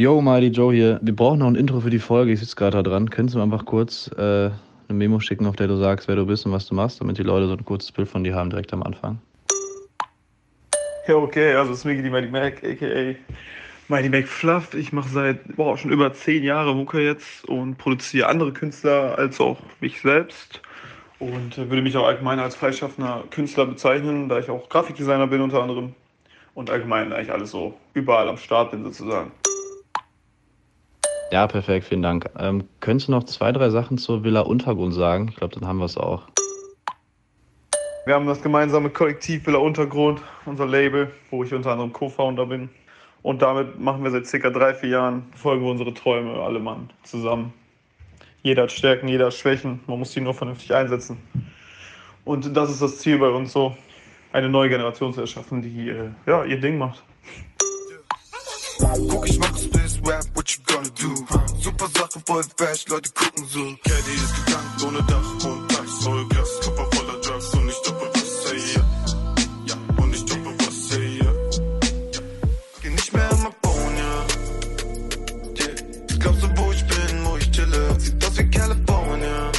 [0.00, 0.98] Yo, Mighty Joe hier.
[1.02, 2.32] Wir brauchen noch ein Intro für die Folge.
[2.32, 3.10] Ich sitze gerade da dran.
[3.10, 4.54] Könntest du mir einfach kurz äh, eine
[4.88, 7.22] Memo schicken, auf der du sagst, wer du bist und was du machst, damit die
[7.22, 9.18] Leute so ein kurzes Bild von dir haben direkt am Anfang?
[11.06, 13.14] Ja, okay, also es ist Migi die Mighty Mac, a.k.a.
[13.88, 14.72] Mighty Mac Fluff.
[14.72, 19.38] Ich mache seit boah, schon über zehn Jahre Mucke jetzt und produziere andere Künstler als
[19.38, 20.62] auch mich selbst.
[21.18, 25.42] Und äh, würde mich auch allgemein als freischaffender Künstler bezeichnen, da ich auch Grafikdesigner bin
[25.42, 25.94] unter anderem.
[26.54, 29.30] Und allgemein eigentlich alles so überall am Start bin sozusagen.
[31.30, 32.28] Ja, perfekt, vielen Dank.
[32.38, 35.28] Ähm, könntest du noch zwei, drei Sachen zur Villa Untergrund sagen?
[35.30, 36.24] Ich glaube, dann haben wir es auch.
[38.04, 42.68] Wir haben das gemeinsame Kollektiv Villa Untergrund, unser Label, wo ich unter anderem Co-Founder bin.
[43.22, 46.90] Und damit machen wir seit circa drei, vier Jahren, folgen wir unsere Träume alle Mann
[47.04, 47.52] zusammen.
[48.42, 51.18] Jeder hat Stärken, jeder hat Schwächen, man muss die nur vernünftig einsetzen.
[52.24, 53.76] Und das ist das Ziel bei uns so,
[54.32, 57.04] eine neue Generation zu erschaffen, die äh, ja, ihr Ding macht.
[59.08, 60.48] Guck, ich mach Space Rap, what
[61.00, 61.14] do?
[61.60, 63.60] Super Sache, voll fast, Leute gucken so.
[63.84, 68.52] Caddy ist getankt ohne Dach und Dach, Vollgas, Körper voller Drugs und ich stoppe was,
[68.52, 68.82] hey, ja.
[69.66, 71.24] Ja, und ich stoppe was, hey, ja.
[71.24, 72.20] ja.
[72.82, 73.52] Geh nicht mehr in mein
[73.96, 75.64] ja.
[75.64, 76.18] Yeah.
[76.18, 78.00] Glaubst du, wo ich bin, wo ich chille?
[78.00, 79.52] Sieht aus wie California.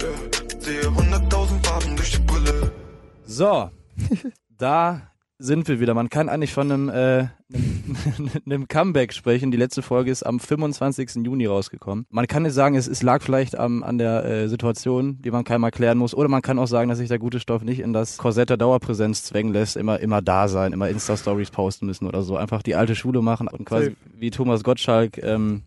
[0.00, 0.60] Yeah.
[0.60, 2.72] Sehe hunderttausend Farben durch die Brille.
[3.26, 3.70] So,
[4.58, 5.02] da
[5.38, 5.94] sind wir wieder.
[5.94, 7.67] Man kann eigentlich von einem, äh, einem,
[8.46, 9.50] einem Comeback sprechen.
[9.50, 11.24] Die letzte Folge ist am 25.
[11.24, 12.06] Juni rausgekommen.
[12.10, 15.44] Man kann nicht sagen, es, es lag vielleicht am, an der äh, Situation, die man
[15.44, 16.14] keinem erklären muss.
[16.14, 18.56] Oder man kann auch sagen, dass sich der gute Stoff nicht in das Korsett der
[18.56, 22.36] Dauerpräsenz zwängen lässt, immer, immer da sein, immer Insta-Stories posten müssen oder so.
[22.36, 25.62] Einfach die alte Schule machen und quasi wie Thomas Gottschalk ähm,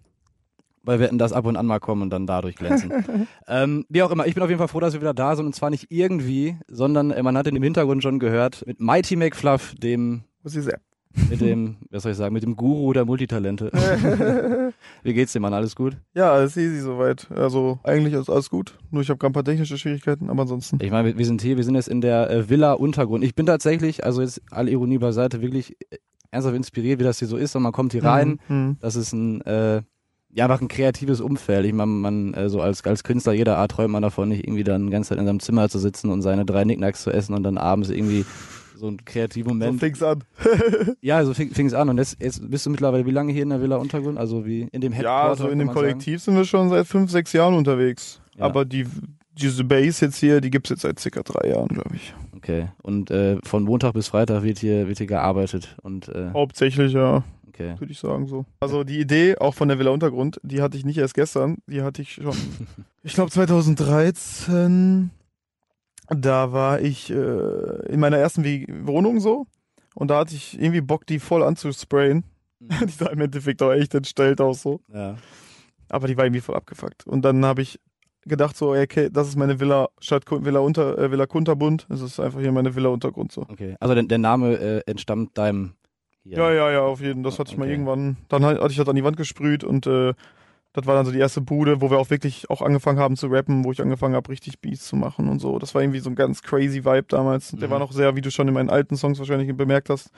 [0.84, 3.28] weil wir in das ab und an mal kommen und dann dadurch glänzen.
[3.48, 5.46] ähm, wie auch immer, ich bin auf jeden Fall froh, dass wir wieder da sind
[5.46, 9.16] und zwar nicht irgendwie, sondern äh, man hat in dem Hintergrund schon gehört mit Mighty
[9.16, 10.80] McFluff, dem Muss ich sehr.
[11.30, 13.72] Mit dem, was soll ich sagen, mit dem Guru der Multitalente.
[15.04, 15.54] wie geht's dir, Mann?
[15.54, 15.98] Alles gut?
[16.14, 17.28] Ja, alles easy soweit.
[17.32, 18.78] Also eigentlich ist alles gut.
[18.90, 20.78] Nur ich habe gerade ein paar technische Schwierigkeiten, aber ansonsten.
[20.82, 23.24] Ich meine, wir- sind hier, wir sind jetzt in der äh, Villa Untergrund.
[23.24, 25.98] Ich bin tatsächlich, also jetzt alle Ironie beiseite, wirklich äh,
[26.32, 28.40] ernsthaft inspiriert, wie das hier so ist und man kommt hier rein.
[28.48, 28.78] Mhm.
[28.80, 29.82] Das ist ein, äh,
[30.34, 31.66] ja, einfach ein kreatives Umfeld.
[31.66, 34.64] Ich meine, man, äh, so als, als Künstler jeder Art träumt man davon, nicht irgendwie
[34.64, 37.34] dann die ganze Zeit in seinem Zimmer zu sitzen und seine drei Nicknacks zu essen
[37.34, 38.26] und dann abends irgendwie
[38.82, 39.80] so einen kreativen So Moment.
[39.80, 40.24] fing's an.
[41.02, 41.88] ja, so fing es an.
[41.88, 44.18] Und jetzt, jetzt bist du mittlerweile wie lange hier in der Villa Untergrund?
[44.18, 45.24] Also wie in dem Headquarter?
[45.24, 48.22] Ja, also in dem Kollektiv sind wir schon seit fünf, sechs Jahren unterwegs.
[48.38, 48.46] Ja.
[48.46, 48.86] Aber die,
[49.34, 52.10] diese Base jetzt hier, die gibt's jetzt seit circa drei Jahren, glaube ich.
[52.10, 52.32] Sagen?
[52.36, 52.68] Okay.
[52.82, 55.78] Und äh, von Montag bis Freitag wird hier, wird hier gearbeitet.
[55.84, 57.76] Und äh, Hauptsächlich, ja, okay.
[57.78, 58.46] würde ich sagen so.
[58.62, 61.84] Also die Idee auch von der Villa Untergrund, die hatte ich nicht erst gestern, die
[61.84, 62.36] hatte ich schon.
[63.04, 65.12] ich glaube 2013,
[66.16, 68.44] da war ich äh, in meiner ersten
[68.88, 69.48] Wohnung so.
[69.96, 72.24] Und da hatte ich irgendwie Bock, die voll anzusprayen.
[72.60, 74.82] die sah im Endeffekt auch echt entstellt aus so.
[74.94, 75.18] Ja.
[75.90, 77.06] Aber die war irgendwie voll abgefuckt.
[77.08, 77.80] Und dann habe ich
[78.24, 81.88] gedacht so, okay, das ist meine Villa statt Villa unter äh, Villa Kunterbund.
[81.90, 83.42] Das ist einfach hier meine Villa Untergrund so.
[83.42, 83.76] Okay.
[83.80, 85.74] Also der, der Name äh, entstammt deinem.
[86.24, 86.38] hier.
[86.38, 87.24] Ja, ja, ja, auf jeden.
[87.24, 87.74] Das hatte ich mal Okay.
[87.74, 88.18] irgendwann.
[88.30, 90.14] Dann hatte ich das an die Wand gesprüht und äh,
[90.74, 93.28] das war dann so die erste Bude, wo wir auch wirklich auch angefangen haben zu
[93.28, 95.60] rappen, wo ich angefangen habe, richtig Beats zu machen und so.
[95.60, 97.52] Das war irgendwie so ein ganz crazy Vibe damals.
[97.52, 97.72] Der Mhm.
[97.72, 100.12] war noch sehr, wie du schon in meinen alten Songs wahrscheinlich bemerkt hast,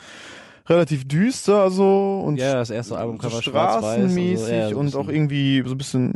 [0.68, 3.42] relativ düster so und Ja, das erste Album so schwarz-weiß
[3.98, 4.14] und so.
[4.14, 6.14] straßenmäßig Ja, so und auch irgendwie so ein bisschen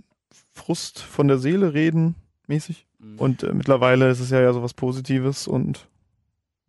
[0.53, 2.15] Frust von der Seele reden
[2.47, 2.85] mäßig.
[2.99, 3.19] Mhm.
[3.19, 5.87] Und äh, mittlerweile ist es ja ja so was Positives und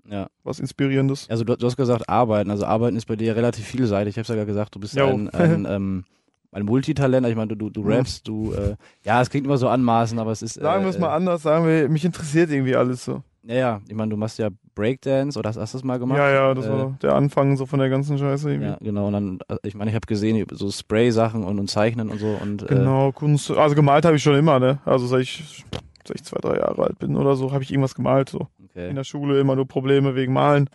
[0.09, 0.29] Ja.
[0.43, 1.29] was Inspirierendes.
[1.29, 2.51] Also du, du hast gesagt arbeiten.
[2.51, 4.17] Also arbeiten ist bei dir relativ vielseitig.
[4.17, 5.09] Ich habe ja gesagt, du bist Jo.
[5.09, 6.05] ein, ein, ähm,
[6.53, 7.27] ein Multitalent.
[7.27, 7.93] Ich meine, du, du, du Mhm.
[7.93, 10.55] rappst, du, äh, ja, es klingt immer so anmaßend, aber es ist.
[10.55, 13.23] Sagen wir es äh, mal anders, sagen wir, mich interessiert irgendwie alles so.
[13.45, 16.19] Ja, ja, ich meine, du machst ja Breakdance oder hast, hast du das mal gemacht?
[16.19, 18.69] Ja, ja, das Äh, war der Anfang so von der ganzen Scheiße irgendwie.
[18.71, 19.07] Ja, genau.
[19.07, 22.29] Und dann, äh, ich meine, ich habe gesehen, so Spray-Sachen und, und Zeichnen und so.
[22.35, 23.51] Und, äh, Genau, Kunst.
[23.51, 24.81] Also gemalt habe ich schon immer, ne?
[24.85, 25.65] Also seit ich,
[26.07, 28.29] seit ich zwei, drei Jahre alt bin oder so, habe ich irgendwas gemalt.
[28.29, 28.49] So.
[28.69, 28.91] okay.
[28.91, 30.69] In der Schule immer nur Probleme wegen Malen.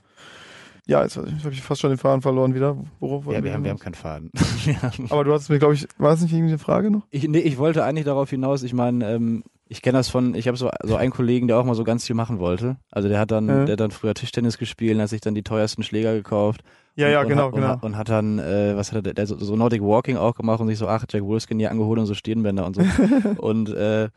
[0.85, 2.77] Ja, jetzt, habe ich fast schon den Faden verloren wieder.
[2.99, 4.31] Worauf Ja, wir haben, wir haben keinen Faden.
[5.09, 7.03] Aber du hattest mir, glaube ich, war das nicht irgendwie eine Frage noch?
[7.09, 10.47] Ich, nee, ich wollte eigentlich darauf hinaus, ich meine, ähm, ich kenne das von, ich
[10.47, 12.75] habe so, so einen Kollegen, der auch mal so ganz viel machen wollte.
[12.91, 13.63] Also der hat dann, Ja.
[13.66, 16.63] der hat dann früher Tischtennis gespielt und hat sich dann die teuersten Schläger gekauft.
[16.96, 17.66] Ja, und, ja, und genau, hat, genau.
[17.66, 20.17] Und hat, und hat dann, äh, was hat er, der, der so, so Nordic Walking
[20.17, 22.81] auch gemacht und sich so, ach, Jack Wolfskin hier angeholt und so Stirnbänder und so.
[23.37, 24.09] und, äh,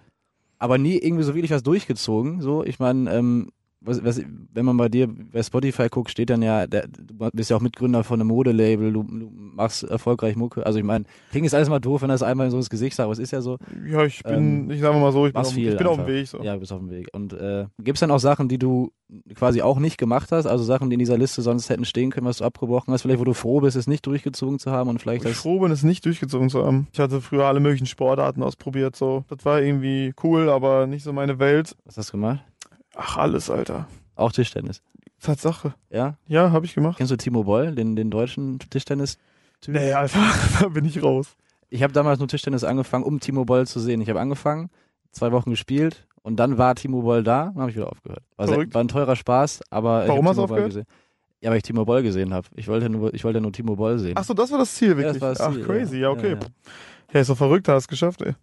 [0.59, 2.65] aber nie irgendwie so wirklich was durchgezogen, so.
[2.65, 3.51] Ich meine, ähm,
[3.87, 4.21] was, was,
[4.53, 7.61] wenn man bei dir bei Spotify guckt, steht dann ja, der, du bist ja auch
[7.61, 10.67] Mitgründer von einem Modelabel, du, du machst erfolgreich Mucke.
[10.67, 13.05] Also ich meine, klingt jetzt alles mal doof, wenn das einmal so ins Gesicht sagt,
[13.05, 13.59] aber es ist ja so.
[13.89, 15.97] Ja, ich bin, Ähm, ich sage mal so, ich bin, auf, viel ich bin auf
[15.97, 16.07] dem.
[16.07, 16.27] Weg.
[16.29, 16.43] So.
[16.43, 17.09] Ja, du bist auf dem Weg.
[17.13, 18.93] Und äh, gibt es dann auch Sachen, die du
[19.35, 22.27] quasi auch nicht gemacht hast, also Sachen, die in dieser Liste sonst hätten stehen können,
[22.27, 25.01] was du abgebrochen hast, vielleicht wo du froh bist, es nicht durchgezogen zu haben und
[25.01, 26.89] vielleicht ich froh bin, es nicht durchgezogen zu haben.
[26.93, 28.97] Ich hatte früher alle möglichen Sportarten ausprobiert.
[28.97, 31.77] So, das war irgendwie cool, aber nicht so meine Welt.
[31.85, 32.41] Was hast du gemacht?
[32.97, 33.87] Ach, alles, Alter.
[34.17, 34.83] Auch Tischtennis.
[35.21, 35.75] Tatsache.
[35.91, 36.17] Ja?
[36.27, 36.99] Ja, habe ich gemacht.
[36.99, 39.19] Kennst du Timo Boll, den, den deutschen Tischtennis?
[39.67, 40.19] Nee, Alter,
[40.61, 41.37] da bin ich raus.
[41.69, 44.01] Ich habe damals nur Tischtennis angefangen, um Timo Boll zu sehen.
[44.01, 44.71] Ich habe angefangen,
[45.13, 48.23] zwei Wochen gespielt und dann war Timo Boll da und habe ich wieder aufgehört.
[48.37, 50.69] War, sehr, war ein teurer Spaß, aber ich Warum hab hast du Timo Boll aufgehört?
[50.71, 50.87] gesehen.
[51.43, 52.47] Ja, weil ich Timo Boll gesehen habe.
[52.55, 54.15] Ich wollte nur, ich wollte nur Timo Boll sehen.
[54.17, 55.15] Ach so, das war das Ziel, Ja, wirklich.
[55.15, 55.99] das war das Ach, Ziel, crazy.
[55.99, 56.31] Ja, okay.
[56.33, 56.47] Ja, Ja,
[57.15, 57.21] ja.
[57.21, 58.35] ist doch verrückt, hast es geschafft, ey.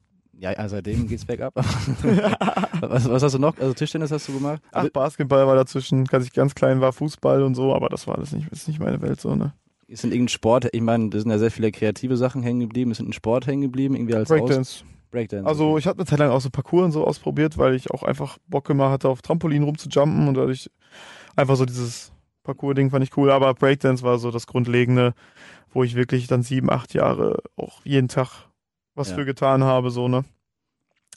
[0.43, 1.55] Ja, ja, seitdem geht's bergab.
[2.81, 3.57] was, was hast du noch?
[3.57, 4.61] Also Tischtennis hast du gemacht?
[4.73, 8.15] Ach, Basketball war dazwischen, als ich ganz klein war, Fußball und so, aber das war
[8.17, 9.53] alles nicht, ist nicht meine Welt so, ne?
[9.87, 12.91] ist in irgendein Sport, ich meine, da sind ja sehr viele kreative Sachen hängen geblieben,
[12.91, 14.83] ist in ein Sport hängen geblieben, irgendwie als Aus Breakdance.
[15.11, 15.47] Breakdance.
[15.47, 18.03] Also ich hatte eine Zeit lang auch so Parcours und so ausprobiert, weil ich auch
[18.03, 20.69] einfach Bock immer hatte, auf Trampolin rumzujumpen und dadurch
[21.37, 22.11] einfach so dieses
[22.43, 25.13] Parcours-Ding fand ich cool, aber Breakdance war so das Grundlegende,
[25.71, 28.49] wo ich wirklich dann sieben, acht Jahre auch jeden Tag
[28.95, 29.15] was Ja.
[29.15, 30.23] für getan habe, so, ne?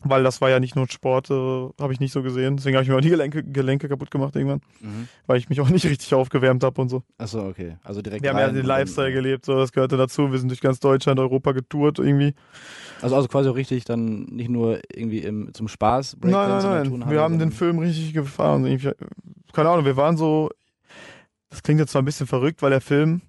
[0.02, 1.34] Weil das war ja nicht nur Sport, äh,
[1.80, 2.56] habe ich nicht so gesehen.
[2.56, 5.08] Deswegen habe ich mir auch die Gelenke, Gelenke kaputt gemacht irgendwann, Mhm.
[5.26, 7.02] weil ich mich auch nicht richtig aufgewärmt habe und so.
[7.16, 7.78] Achso, okay.
[7.82, 10.30] Also direkt Wir haben ja den Lifestyle gelebt, so das gehörte dazu.
[10.30, 12.34] Wir sind durch ganz Deutschland, Europa getourt irgendwie.
[13.00, 16.58] Also, also quasi auch richtig dann nicht nur irgendwie im, zum Spaß Nein, Breakdance nein,
[16.58, 16.90] in der nein.
[16.90, 18.66] Turnhalle, Wir haben den Film richtig gefahren.
[18.66, 18.92] Irgendwie-
[19.54, 20.50] Keine Ahnung, wir waren so.
[21.48, 23.22] Das klingt jetzt zwar ein bisschen verrückt, weil der Film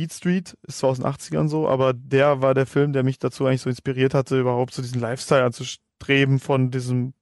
[0.00, 3.18] Beat Street ist zwar aus den 80ern so, aber der war der Film, der mich
[3.18, 7.12] dazu eigentlich so inspiriert hatte, überhaupt so diesen Lifestyle anzustreben von diesem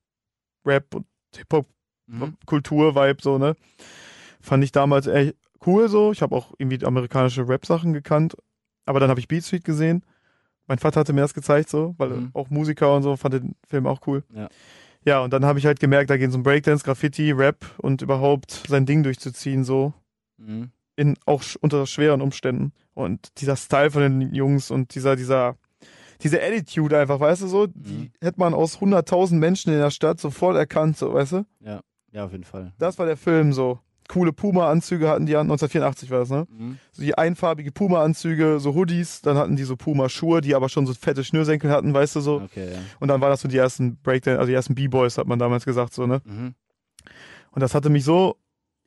[0.65, 1.07] Rap und
[2.07, 2.21] Mhm.
[2.21, 3.55] Hip-Hop-Kultur-Vibe, so, ne?
[4.41, 5.35] Fand ich damals echt
[5.67, 6.13] cool so.
[6.13, 8.37] Ich habe auch irgendwie amerikanische Rap-Sachen gekannt.
[8.87, 10.05] Aber dann habe ich Beat Street gesehen.
[10.69, 12.31] Mein Vater hatte mir das gezeigt, so, weil Mhm.
[12.33, 14.23] auch Musiker und so fand den Film auch cool.
[14.33, 14.49] Ja.
[15.05, 18.03] Ja, und dann habe ich halt gemerkt, da geht es um Breakdance, Graffiti, Rap und
[18.03, 19.93] überhaupt sein Ding durchzuziehen, so
[20.39, 20.71] Mhm.
[20.99, 22.73] In auch unter schweren Umständen.
[22.93, 25.57] Und dieser Style von den Jungs und dieser, dieser,
[26.23, 28.11] diese Attitude einfach, weißt du so, die Mhm.
[28.21, 31.47] hätte man aus 100.000 Menschen in der Stadt sofort erkannt, so, weißt du?
[31.61, 32.73] Ja, auf jeden Fall.
[32.79, 33.79] Das war der Film so.
[34.09, 36.47] Coole Puma-Anzüge hatten die an, 1984 war das, ne?
[36.51, 36.79] Mhm.
[36.93, 40.95] So die einfarbige Puma-Anzüge, so Hoodies, dann hatten die so Puma-Schuhe, die aber schon so
[40.95, 42.37] fette Schnürsenkel hatten, weißt du so.
[42.41, 42.79] Okay, ja.
[43.01, 45.65] Und dann waren das so die ersten Breakdance, also die ersten B-Boys, hat man damals
[45.67, 46.23] gesagt, so, ne?
[46.25, 46.55] Mhm.
[47.51, 48.37] Und das hatte mich so,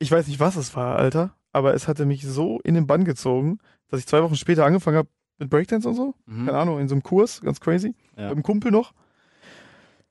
[0.00, 3.04] ich weiß nicht, was es war, Alter, aber es hatte mich so in den Bann
[3.04, 3.58] gezogen,
[3.88, 5.08] dass ich zwei Wochen später angefangen habe
[5.38, 6.14] mit Breakdance und so.
[6.26, 6.46] Mhm.
[6.46, 7.94] Keine Ahnung, in so einem Kurs, ganz crazy.
[8.16, 8.24] Ja.
[8.24, 8.92] Mit einem Kumpel noch.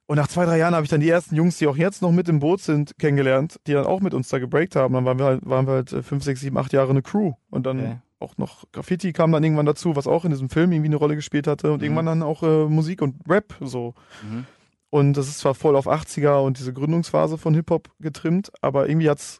[0.08, 2.12] Und nach zwei, drei Jahren habe ich dann die ersten Jungs, die auch jetzt noch
[2.12, 4.94] mit im Boot sind, kennengelernt, die dann auch mit uns da gebreakt haben.
[4.94, 7.34] Dann waren wir halt, waren wir halt äh, fünf, sechs, sieben, acht Jahre eine Crew.
[7.50, 7.98] Und dann Okay.
[8.20, 11.16] auch noch Graffiti kam dann irgendwann dazu, was auch in diesem Film irgendwie eine Rolle
[11.16, 11.72] gespielt hatte.
[11.72, 11.84] Und Mhm.
[11.86, 13.94] irgendwann dann auch äh, Musik und Rap so.
[14.30, 14.46] Mhm.
[14.90, 19.10] Und das ist zwar voll auf 80er und diese Gründungsphase von Hip-Hop getrimmt, aber irgendwie
[19.10, 19.40] hat's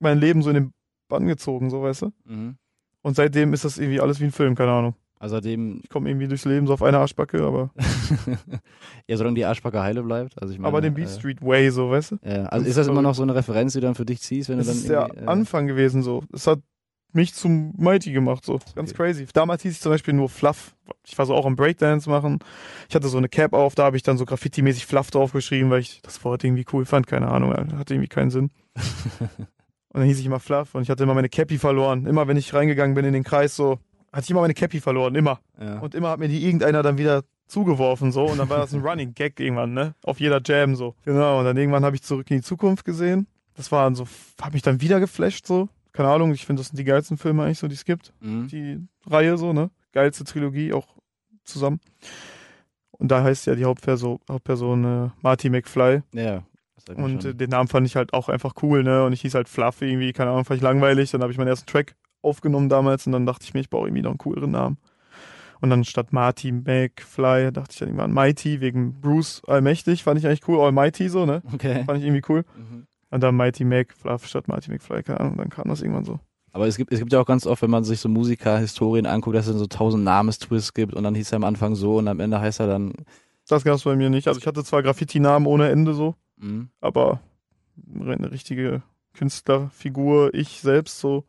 [0.00, 0.72] mein Leben so in den
[1.12, 2.12] Bann gezogen, so weißt du.
[2.24, 2.56] Mhm.
[3.02, 4.94] Und seitdem ist das irgendwie alles wie ein Film, keine Ahnung.
[5.18, 7.70] Also seitdem, Ich komme irgendwie durchs Leben so auf eine Arschbacke, aber,
[9.06, 10.40] ja, solange die Arschbacke heile bleibt.
[10.40, 12.18] Also ich meine, aber den Beat äh, Street Way, so weißt du.
[12.24, 14.20] Ja, also Das ist das immer noch so eine Referenz, die du dann für dich
[14.20, 16.22] ziehst, wenn Das du dann ist der äh, Anfang gewesen so.
[16.32, 16.58] Es hat
[17.12, 18.58] mich zum Mighty gemacht, so.
[18.74, 18.96] Ganz Okay.
[18.96, 19.26] crazy.
[19.32, 20.74] Damals hieß ich zum Beispiel nur Fluff.
[21.06, 22.38] Ich war so auch am Breakdance machen.
[22.88, 25.80] Ich hatte so eine Cap auf, da habe ich dann so Graffiti-mäßig Fluff draufgeschrieben, weil
[25.80, 27.06] ich das Wort irgendwie cool fand.
[27.06, 28.50] Keine Ahnung, hatte irgendwie keinen Sinn.
[29.92, 32.06] Und dann hieß ich immer Fluff und ich hatte immer meine Cappy verloren.
[32.06, 33.78] Immer wenn ich reingegangen bin in den Kreis, so,
[34.10, 35.40] hatte ich immer meine Cappy verloren, immer.
[35.60, 35.80] ja.
[35.80, 38.24] Und immer hat mir die irgendeiner dann wieder zugeworfen, so.
[38.24, 39.94] Und dann war das ein Running Gag irgendwann, ne?
[40.02, 40.94] Auf jeder Jam, so.
[41.04, 41.40] Genau.
[41.40, 43.26] Und dann irgendwann habe ich zurück in die Zukunft gesehen.
[43.54, 44.06] Das war dann so,
[44.40, 45.68] hat mich dann wieder geflasht, so.
[45.92, 48.14] Keine Ahnung, ich finde, das sind die geilsten Filme eigentlich so, die es gibt.
[48.20, 48.48] Mhm.
[48.48, 49.70] Die Reihe, so, ne?
[49.92, 50.86] Geilste Trilogie auch
[51.44, 51.80] zusammen.
[52.92, 56.02] Und da heißt ja die Hauptperson, Hauptperson äh, Marty McFly.
[56.14, 56.42] ja.
[56.88, 57.38] Und äh, schon.
[57.38, 59.04] den Namen fand ich halt auch einfach cool, ne?
[59.04, 61.10] Und ich hieß halt Fluff irgendwie, keine Ahnung, fand ich langweilig.
[61.10, 63.86] Dann habe ich meinen ersten Track aufgenommen damals und dann dachte ich mir, ich brauche
[63.86, 64.78] irgendwie noch einen cooleren Namen.
[65.60, 70.26] Und dann statt Marty McFly dachte ich dann irgendwann Mighty wegen Bruce Allmächtig, fand ich
[70.26, 70.60] eigentlich cool.
[70.60, 71.40] Almighty so, ne?
[71.52, 71.84] okay.
[71.84, 72.44] Fand ich irgendwie cool.
[72.56, 72.86] Mhm.
[73.10, 76.18] Und dann Mighty Mac, Fluff statt Marty McFly, keine Ahnung, dann kam das irgendwann so.
[76.52, 79.36] Aber es gibt, es gibt ja auch ganz oft, wenn man sich so Musikerhistorien anguckt,
[79.36, 82.08] dass es dann so tausend Namenstwists gibt und dann hieß er am Anfang so und
[82.08, 82.92] am Ende heißt er dann,
[83.48, 84.28] Das gab es bei mir nicht.
[84.28, 86.68] Also ich hatte zwar Graffiti-Namen ohne Ende so, mhm.
[86.80, 87.20] aber
[87.94, 88.82] eine richtige
[89.14, 91.24] Künstlerfigur, ich selbst so,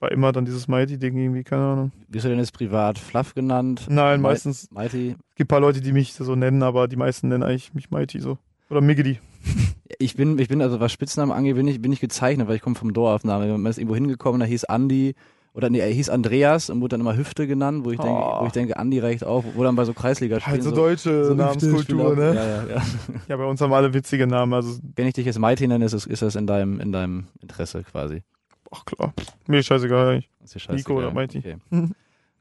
[0.00, 1.92] war immer dann dieses Mighty-Ding irgendwie, keine Ahnung.
[2.08, 3.86] wirst du denn jetzt privat Fluff genannt?
[3.88, 5.16] Nein, Mi- meistens Mighty.
[5.34, 8.20] gibt ein paar Leute, die mich so nennen, aber die meisten nennen eigentlich mich Mighty
[8.20, 8.38] so.
[8.70, 9.20] Oder Miggity.
[10.00, 12.62] Ich bin, ich bin, also was Spitznamen angeht, bin ich, bin ich gezeichnet, weil ich
[12.62, 13.48] komme vom Dorfaufnahme.
[13.56, 15.14] Man ist irgendwo hingekommen, da hieß Andi,
[15.58, 18.42] oder nee, er hieß Andreas und wurde dann immer Hüfte genannt, wo ich denke, Oh.
[18.42, 22.12] wo ich denke, Andi reicht auch, wo dann bei so Kreisligaspielen Halt so deutsche Namenskultur,
[22.12, 22.34] Hüfte- ne?
[22.34, 22.82] Ja, ja, ja.
[23.28, 25.92] Ja, bei uns haben alle witzige Namen, also, Wenn ich dich jetzt Mighty nenne, ist,
[26.06, 28.22] ist das in deinem, in deinem Interesse quasi.
[28.70, 29.12] ach klar.
[29.48, 30.22] Mir ist scheißegal.
[30.44, 30.76] Ist scheißegal.
[30.76, 31.38] Nico oder Mighty.
[31.38, 31.56] Okay.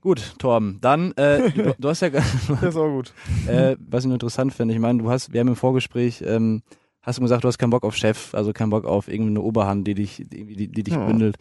[0.01, 2.09] Gut, Torben, dann, äh, du, du hast ja,
[2.61, 3.13] Der ist auch gut.
[3.47, 6.61] äh, was ich nur interessant finde, ich meine, du hast, wir haben im Vorgespräch, ähm,
[7.01, 9.87] hast du gesagt, du hast keinen Bock auf Chef, also keinen Bock auf irgendeine Oberhand,
[9.87, 11.03] die dich, die, die, die dich Ja.
[11.03, 11.37] bündelt.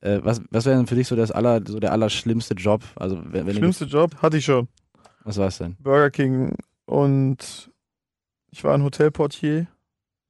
[0.00, 2.82] Äh, was, was wäre denn für dich so das aller, so der allerschlimmste Job?
[2.96, 4.68] Also wenn, wenn Schlimmste Job hatte ich schon.
[5.24, 5.76] was war's denn?
[5.78, 7.70] Burger King und
[8.50, 9.66] ich war ein Hotelportier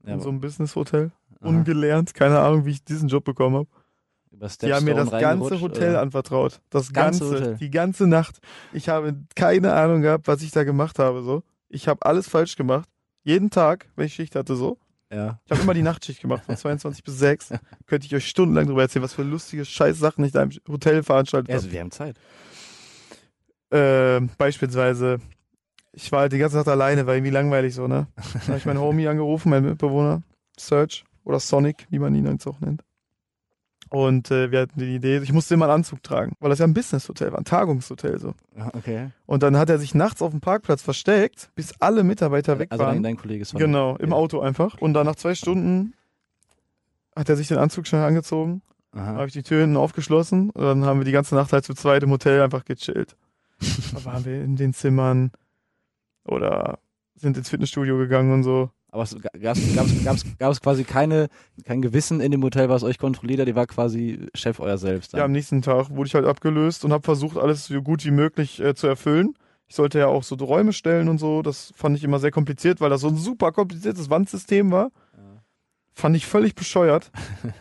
[0.04, 1.12] Ja, in so einem Business-Hotel.
[1.40, 3.68] Ungelernt, keine Ahnung, wie ich diesen Job bekommen habe.
[4.62, 6.02] Die haben mir das ganze Hotel oder?
[6.02, 6.60] anvertraut.
[6.70, 7.56] Das Ganze ganze, Hotel.
[7.56, 8.40] die ganze Nacht.
[8.72, 11.22] Ich habe keine Ahnung gehabt, was ich da gemacht habe.
[11.22, 12.88] So, ich habe alles falsch gemacht.
[13.22, 14.78] Jeden Tag, wenn ich Schicht hatte, so.
[15.12, 15.40] Ja.
[15.44, 17.54] Ich habe immer die Nachtschicht gemacht, von 22 bis 6.
[17.86, 21.02] Könnte ich euch stundenlang drüber erzählen, was für lustige scheiß Sachen ich da im Hotel
[21.02, 21.58] veranstaltet habe.
[21.58, 22.16] also wir haben Zeit.
[23.72, 25.20] Ähm, beispielsweise,
[25.92, 28.06] ich war halt die ganze Nacht alleine, war irgendwie langweilig so, ne?
[28.16, 30.22] Dann habe ich meinen Homie angerufen, meinen Mitbewohner,
[30.56, 32.82] Search oder Sonic, wie man ihn jetzt auch nennt.
[33.90, 36.64] Und äh, wir hatten die Idee, ich musste immer einen Anzug tragen, weil das ja
[36.66, 38.34] ein Business-Hotel war, ein Tagungshotel so.
[38.72, 39.10] Okay.
[39.26, 42.84] Und dann hat er sich nachts auf dem Parkplatz versteckt, bis alle Mitarbeiter weg Also
[42.84, 43.02] dein, waren.
[43.02, 44.12] dein Kollege ist Genau, im.
[44.12, 44.80] Auto einfach.
[44.80, 45.94] Und dann nach zwei Stunden
[47.16, 48.62] hat er sich den Anzug schnell angezogen,
[48.94, 51.74] habe ich die Tür hinten aufgeschlossen und dann haben wir die ganze Nacht halt zu
[51.74, 53.16] zweit im Hotel einfach gechillt.
[53.92, 55.32] da waren wir in den Zimmern
[56.24, 56.78] oder
[57.16, 58.70] sind ins Fitnessstudio gegangen und so.
[58.92, 61.28] Aber es gab es quasi keine,
[61.64, 65.12] kein Gewissen in dem Hotel, was euch kontrolliert hat, ihr war quasi Chef euer selbst.
[65.12, 65.32] Ja, am Dann.
[65.32, 68.74] nächsten Tag wurde ich halt abgelöst und habe versucht, alles so gut wie möglich äh,
[68.74, 69.34] zu erfüllen.
[69.68, 71.42] Ich sollte ja auch so Räume stellen und so.
[71.42, 74.90] Das fand ich immer sehr kompliziert, weil das so ein super kompliziertes Wandsystem war.
[75.94, 77.12] Fand ich völlig bescheuert.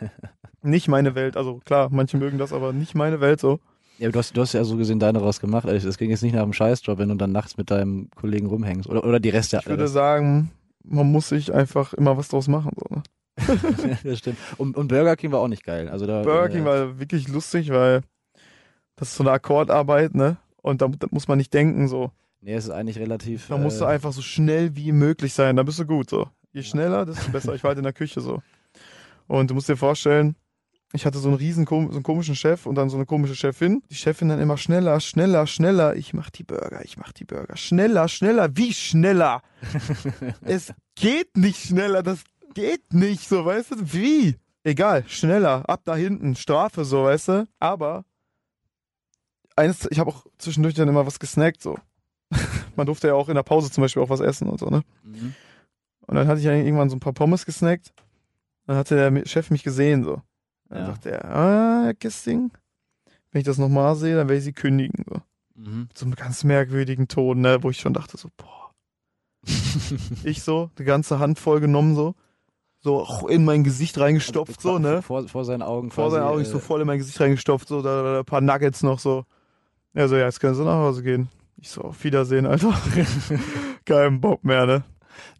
[0.64, 1.38] nicht meine Welt.
[1.38, 3.60] Also klar, manche mögen das, aber nicht meine Welt so.
[4.00, 5.68] Ja, du hast, du hast ja so gesehen deine raus gemacht.
[5.68, 8.48] Also, Es ging jetzt nicht nach dem Scheißjob, wenn du dann nachts mit deinem Kollegen
[8.48, 8.90] rumhängst.
[8.90, 9.58] Oder, oder die Reste.
[9.62, 10.52] Ich würde sagen,
[10.90, 12.72] man muss sich einfach immer was draus machen.
[12.76, 13.04] So, ne?
[14.04, 14.38] das stimmt.
[14.58, 15.88] Und, und Burger King war auch nicht geil.
[15.90, 18.02] Also da, Burger äh, King war wirklich lustig, weil
[18.96, 20.38] das ist so eine Akkordarbeit, ne?
[20.62, 22.12] Und da, da muss man nicht denken so.
[22.42, 23.48] Nee, es ist eigentlich relativ.
[23.48, 26.28] Da musst du äh, einfach so schnell wie möglich sein, dann bist du gut so.
[26.52, 27.54] Je schneller, desto besser.
[27.54, 28.42] Ich war halt in der Küche so.
[29.28, 30.36] Und du musst dir vorstellen,
[30.94, 33.84] ich hatte so einen riesen so einen komischen Chef und dann so eine komische Chefin.
[33.90, 35.96] Die Chefin dann immer schneller, schneller, schneller.
[35.96, 37.56] Ich mach die Burger, ich mach die Burger.
[37.58, 39.44] Schneller, schneller, wie schneller?
[40.42, 42.24] es geht nicht schneller, das
[42.56, 43.94] geht nicht so, weißt du?
[43.94, 44.36] Wie?
[44.64, 47.48] Egal, schneller, ab da hinten, Strafe so, weißt du?
[47.60, 48.04] Aber
[49.56, 51.78] eines, ich habe auch zwischendurch dann immer was gesnackt so.
[52.76, 54.84] Man durfte ja auch in der Pause zum Beispiel auch was essen und so, ne?
[55.04, 55.36] mhm.
[56.08, 57.94] Und dann hatte ich irgendwann so ein paar Pommes gesnackt.
[58.66, 60.24] Dann hatte der Chef mich gesehen, so.
[60.70, 60.86] Dann Ja.
[60.88, 62.52] sagte er, ah, Herr Kisting,
[63.32, 65.22] wenn ich das nochmal sehe, dann werde ich sie kündigen, so.
[65.56, 65.88] Mhm.
[65.90, 67.62] Mit so einem ganz merkwürdigen Ton, ne?
[67.62, 68.72] Wo ich schon dachte, so, boah.
[70.24, 72.16] Ich so, die ganze Hand voll genommen, so.
[72.82, 75.02] So in mein Gesicht reingestopft, so, ne?
[75.02, 77.20] Vor, vor seinen Augen Vor quasi, seinen Augen, ich äh, so voll in mein Gesicht
[77.20, 79.26] reingestopft, so, da, da, da ein paar Nuggets noch so.
[79.94, 81.28] Er so, ja, jetzt können sie nach Hause gehen.
[81.58, 82.74] Ich so, auf Wiedersehen, Alter.
[83.86, 84.84] Kein Bock mehr, ne?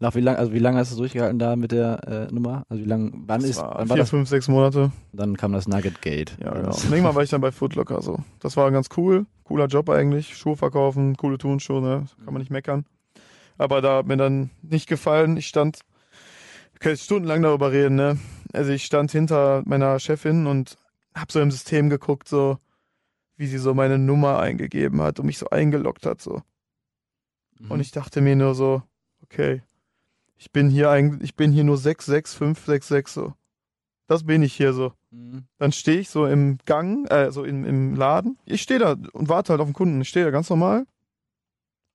[0.00, 2.64] Nach wie lang, also wie lange hast du durchgehalten da mit der äh, Nummer?
[2.68, 4.10] Also wie lange, wann Das ist, wann vier, das?
[4.10, 4.92] fünf, sechs Monate.
[5.12, 6.36] Dann kam das Nugget Gate.
[6.40, 6.66] Ja, genau.
[6.66, 8.18] Das- Und irgendwann war ich dann bei Footlocker so.
[8.40, 9.26] Das war ganz cool.
[9.44, 10.36] Cooler Job eigentlich.
[10.36, 12.04] Schuhe verkaufen, coole Turnschuhe, ne?
[12.24, 12.84] Kann man nicht meckern.
[13.58, 15.36] Aber da hat mir dann nicht gefallen.
[15.36, 15.80] Ich stand,
[16.78, 18.18] ich jetzt stundenlang darüber reden, ne?
[18.52, 20.76] Also ich stand hinter meiner Chefin und
[21.14, 22.58] hab so im System geguckt, so,
[23.36, 26.42] wie sie so meine Nummer eingegeben hat und mich so eingeloggt hat, so.
[27.58, 27.70] Mhm.
[27.72, 28.82] Und ich dachte mir nur so,
[29.24, 29.62] okay,
[30.40, 33.34] ich bin hier eigentlich, ich bin hier nur 66566 so.
[34.06, 34.94] Das bin ich hier so.
[35.10, 35.44] Mhm.
[35.58, 38.38] Dann stehe ich so im Gang, äh, so im, im Laden.
[38.46, 40.00] Ich stehe da und warte halt auf den Kunden.
[40.00, 40.86] Ich stehe da ganz normal.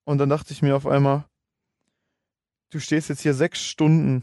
[0.03, 1.25] Und dann dachte ich mir auf einmal,
[2.69, 4.21] du stehst jetzt hier sechs Stunden.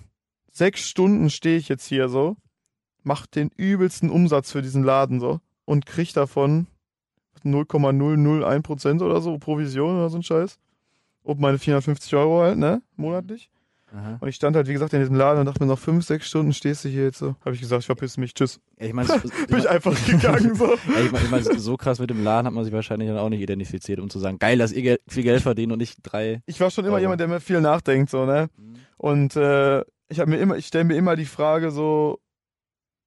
[0.53, 2.37] Sechs Stunden stehe ich jetzt hier so,
[3.03, 6.69] mach den übelsten Umsatz für diesen Laden so und krieg davon
[7.43, 10.61] 0,001 Prozent oder so Provision oder so ein Scheiß.
[11.25, 12.83] Ob meine 450 Euro halt, ne?
[12.95, 13.51] Monatlich.
[13.95, 14.17] Aha.
[14.21, 16.27] Und ich stand halt, wie gesagt, in diesem Laden und dachte mir, noch fünf, sechs
[16.27, 17.37] Stunden stehst du hier jetzt so.
[17.45, 18.59] Habe ich gesagt, ich verpiss mich, tschüss.
[18.81, 19.09] Ja, ich meine,
[19.49, 20.67] Bin ich einfach gegangen so.
[20.95, 23.19] Ja, ich meine, ich mein, so krass mit dem Laden hat man sich wahrscheinlich dann
[23.19, 26.41] auch nicht identifiziert, um zu sagen, geil, dass ihr viel Geld verdient und nicht drei.
[26.47, 28.49] Ich war schon immer Aber- jemand, der mir viel nachdenkt, so, ne?
[28.97, 32.19] Und äh, ich habe mir immer, ich stelle mir immer die Frage so,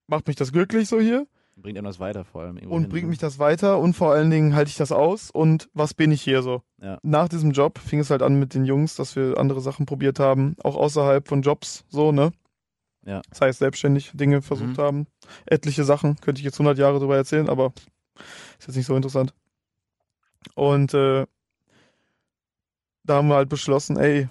[0.08, 1.26] macht mich das glücklich so hier?
[1.58, 2.58] Bringt einem das weiter vor allem.
[2.58, 3.10] Und hin, bringt ne?
[3.12, 6.22] mich das weiter und vor allen Dingen halte ich das aus und was bin ich
[6.22, 6.62] hier so?
[6.82, 7.00] Ja.
[7.02, 10.20] Nach diesem Job fing es halt an mit den Jungs, dass wir andere Sachen probiert
[10.20, 12.32] haben, auch außerhalb von Jobs, so, ne?
[13.06, 13.22] Ja.
[13.30, 14.82] Das heißt, selbstständig Dinge versucht Mhm.
[14.82, 15.08] haben.
[15.46, 17.72] Etliche Sachen, könnte ich jetzt 100 Jahre drüber erzählen, aber
[18.60, 19.34] ist jetzt nicht so interessant.
[20.56, 21.26] Und äh,
[23.04, 24.28] da haben wir halt beschlossen, ey,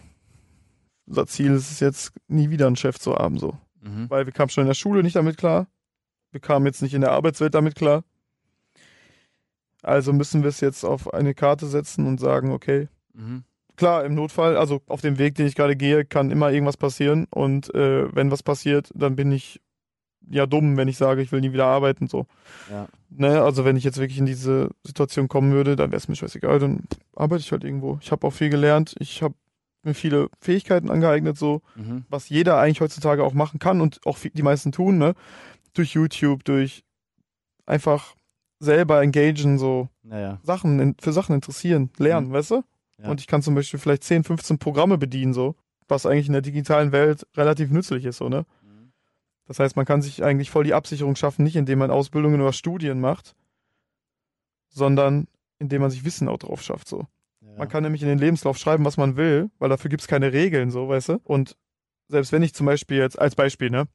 [1.07, 3.57] unser Ziel ist es jetzt, nie wieder einen Chef zu haben, so.
[3.81, 4.11] Mhm.
[4.11, 5.69] Weil wir kamen schon in der Schule nicht damit klar.
[6.35, 8.03] Wir kamen jetzt nicht in der Arbeitswelt damit klar.
[9.83, 13.45] Also müssen wir es jetzt auf eine Karte setzen und sagen, okay, Mhm.
[13.77, 17.29] klar, im Notfall, also auf dem Weg, den ich gerade gehe, kann immer irgendwas passieren.
[17.31, 19.61] Und äh, wenn was passiert, dann bin ich
[20.29, 22.09] ja dumm, wenn ich sage, ich will nie wieder arbeiten.
[22.09, 22.27] So.
[22.69, 22.89] Ja.
[23.11, 26.17] Ne, also wenn ich jetzt wirklich in diese Situation kommen würde, dann wäre es mir
[26.17, 26.81] scheißegal, dann
[27.15, 27.99] arbeite ich halt irgendwo.
[28.03, 29.35] Ich habe auch viel gelernt, ich habe
[29.85, 32.05] mir viele Fähigkeiten angeeignet, so Mhm.
[32.09, 35.15] was jeder eigentlich heutzutage auch machen kann und auch die meisten tun, ne?
[35.75, 36.85] Durch YouTube, durch
[37.67, 38.15] einfach
[38.61, 40.39] selber engagen, so Naja.
[40.43, 42.33] Sachen, in, für Sachen interessieren, lernen, Mhm.
[42.33, 42.65] weißt du?
[42.99, 43.09] Ja.
[43.11, 45.57] Und ich kann zum Beispiel vielleicht 10, 15 Programme bedienen, so,
[45.89, 48.47] was eigentlich in der digitalen Welt relativ nützlich ist, so, ne?
[48.63, 48.93] Mhm.
[49.47, 52.53] Das heißt, man kann sich eigentlich voll die Absicherung schaffen, nicht indem man Ausbildungen oder
[52.53, 53.35] Studien macht,
[54.71, 55.27] sondern
[55.59, 57.07] indem man sich Wissen auch drauf schafft, so.
[57.41, 57.59] Ja.
[57.59, 60.33] Man kann nämlich in den Lebenslauf schreiben, was man will, weil dafür gibt es keine
[60.33, 61.21] Regeln, so, weißt du?
[61.25, 61.57] Und
[62.09, 63.87] selbst wenn ich zum Beispiel jetzt, als Beispiel, ne?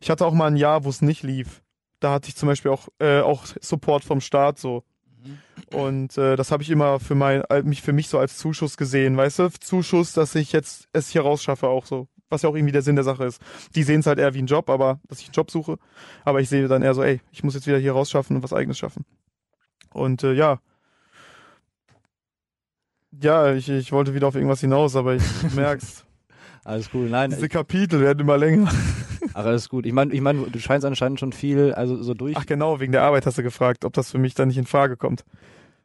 [0.00, 1.62] Ich hatte auch mal ein Jahr, wo es nicht lief.
[2.00, 4.84] Da hatte ich zum Beispiel auch, äh, auch Support vom Staat, so.
[5.22, 5.78] Mhm.
[5.78, 8.76] Und äh, das habe ich immer für mein, äh, mich für mich so als Zuschuss
[8.76, 9.50] gesehen, weißt du?
[9.50, 12.08] Zuschuss, dass ich jetzt es hier rausschaffe, auch so.
[12.28, 13.40] Was ja auch irgendwie der Sinn der Sache ist.
[13.74, 15.78] Die sehen es halt eher wie einen Job, aber dass ich einen Job suche.
[16.24, 18.52] Aber ich sehe dann eher so, ey, ich muss jetzt wieder hier rausschaffen und was
[18.52, 19.04] eigenes schaffen.
[19.92, 20.58] Und äh, ja.
[23.20, 26.04] Ja, ich, ich wollte wieder auf irgendwas hinaus, aber ich du merkst,
[26.64, 27.10] Alles cool.
[27.10, 28.70] Nein, diese Kapitel werden immer länger.
[29.32, 29.86] Ach, alles gut.
[29.86, 32.36] Ich meine, ich mein, du scheinst anscheinend schon viel, also so durch.
[32.36, 34.66] Ach genau, wegen der Arbeit hast du gefragt, ob das für mich dann nicht in
[34.66, 35.24] Frage kommt.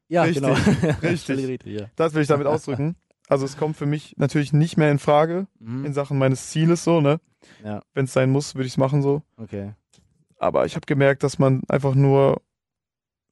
[0.07, 0.53] ja, richtig, genau.
[1.01, 1.47] richtig.
[1.47, 1.87] Richtig, ja.
[1.95, 2.95] Das will ich damit ausdrücken.
[3.27, 5.85] Also es kommt für mich natürlich nicht mehr in Frage Mhm.
[5.85, 7.19] in Sachen meines Zieles so, ne?
[7.63, 7.81] Ja.
[7.93, 9.21] Wenn es sein muss, würde ich es machen so.
[9.37, 9.73] Okay.
[10.37, 12.41] Aber ich habe gemerkt, dass man einfach nur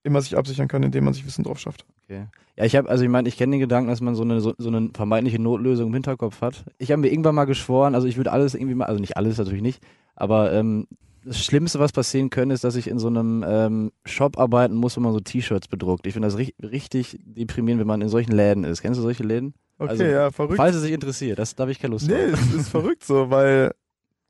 [0.04, 1.86] immer sich absichern kann, indem man sich Wissen drauf schafft.
[2.10, 2.26] Okay.
[2.56, 4.54] Ja, ich habe, also ich meine, ich kenne den Gedanken, dass man so eine, so,
[4.58, 6.64] so eine vermeintliche Notlösung im Hinterkopf hat.
[6.78, 9.38] Ich habe mir irgendwann mal geschworen, also ich würde alles irgendwie mal, also nicht alles
[9.38, 9.84] natürlich nicht,
[10.16, 10.88] aber ähm,
[11.26, 14.96] das Schlimmste, was passieren könnte, ist, dass ich in so einem ähm, Shop arbeiten muss,
[14.96, 16.08] wo man so T-Shirts bedruckt.
[16.08, 18.82] Ich finde das ri richtig deprimierend, wenn man in solchen Läden ist.
[18.82, 19.54] Kennst du solche Läden?
[19.78, 20.56] Okay, Also, ja, verrückt.
[20.56, 23.30] Falls es sich interessiert, das, da habe ich keine Lust Nee, es ist verrückt so,
[23.30, 23.74] weil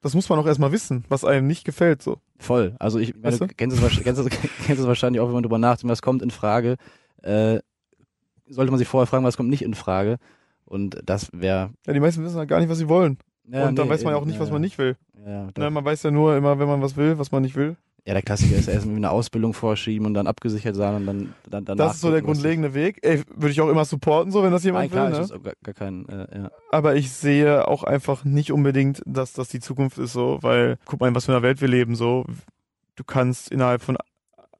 [0.01, 2.17] das muss man auch erstmal wissen, was einem nicht gefällt so.
[2.39, 2.75] Voll.
[2.79, 3.53] Also ich meine, Weißt du du?
[3.55, 4.27] kennst es, wahrsch- kennst, es,
[4.65, 6.77] kennst es wahrscheinlich auch, wenn man drüber nachdenkt, was kommt in Frage.
[7.21, 7.59] Äh,
[8.49, 10.17] sollte man sich vorher fragen, was kommt nicht in Frage.
[10.65, 11.69] Und das wäre.
[11.85, 13.17] Ja, die meisten wissen halt gar nicht, was sie wollen.
[13.49, 14.97] Ja, und dann nee, weiß man ja auch nicht, was man nicht will.
[15.25, 15.63] Ja, doch.
[15.63, 17.77] Ne, man weiß ja nur immer, wenn man was will, was man nicht will.
[18.05, 21.63] ja, der Klassiker ist erst eine Ausbildung vorschieben und dann abgesichert sein und dann, dann
[21.65, 21.85] danach.
[21.87, 22.99] Das ist so der grundlegende Weg.
[23.03, 25.17] Ey, würde ich auch immer supporten, so wenn das sich- Nein, jemand klar, will.
[25.17, 25.23] Ne?
[25.23, 26.09] ist das gar, gar kein.
[26.09, 26.51] Äh, ja.
[26.71, 30.99] Aber ich sehe auch einfach nicht unbedingt, dass das die Zukunft ist, so, weil guck
[30.99, 32.25] mal, in was für einer Welt wir leben, so.
[32.95, 33.97] Du kannst innerhalb von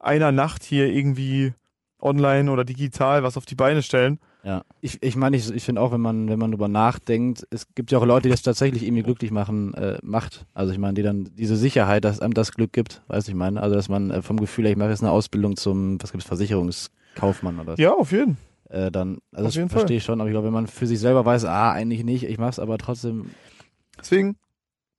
[0.00, 1.52] einer Nacht hier irgendwie
[2.00, 4.18] online oder digital was auf die Beine stellen.
[4.44, 7.66] Ja, ich, ich meine, ich, ich finde auch, wenn man, wenn man drüber nachdenkt, es
[7.74, 10.46] gibt ja auch Leute, die das tatsächlich irgendwie glücklich machen, äh, macht.
[10.54, 13.36] Also ich meine, die dann diese Sicherheit, dass einem das Glück gibt, weißt du, ich
[13.36, 16.12] meine, also dass man äh, vom Gefühl, her, ich mache jetzt eine Ausbildung zum, was
[16.12, 17.82] gibt's, Versicherungskaufmann oder so.
[17.82, 18.38] Ja, auf jeden.
[18.70, 21.00] Äh, dann, also Auf das verstehe ich schon, aber ich glaube, wenn man für sich
[21.00, 23.30] selber weiß, ah, eigentlich nicht, ich mach's aber trotzdem,
[23.98, 24.36] Deswegen,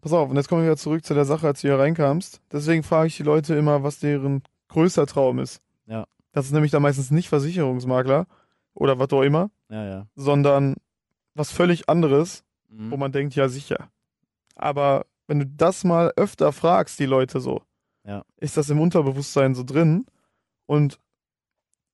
[0.01, 2.41] pass auf, und jetzt kommen wir wieder zurück zu der Sache, als du hier reinkamst.
[2.51, 5.61] Deswegen frage ich die Leute immer, was deren größter Traum ist.
[5.87, 6.05] Ja.
[6.31, 8.27] Das ist nämlich dann meistens nicht Versicherungsmakler
[8.73, 10.07] oder was auch immer, ja, ja.
[10.15, 10.75] sondern
[11.35, 12.91] was völlig anderes, Mhm.
[12.91, 13.89] wo man denkt, ja sicher.
[14.55, 17.63] Aber wenn du das mal öfter fragst, die Leute so,
[18.05, 18.23] Ja.
[18.37, 20.05] ist das im Unterbewusstsein so drin.
[20.67, 20.99] Und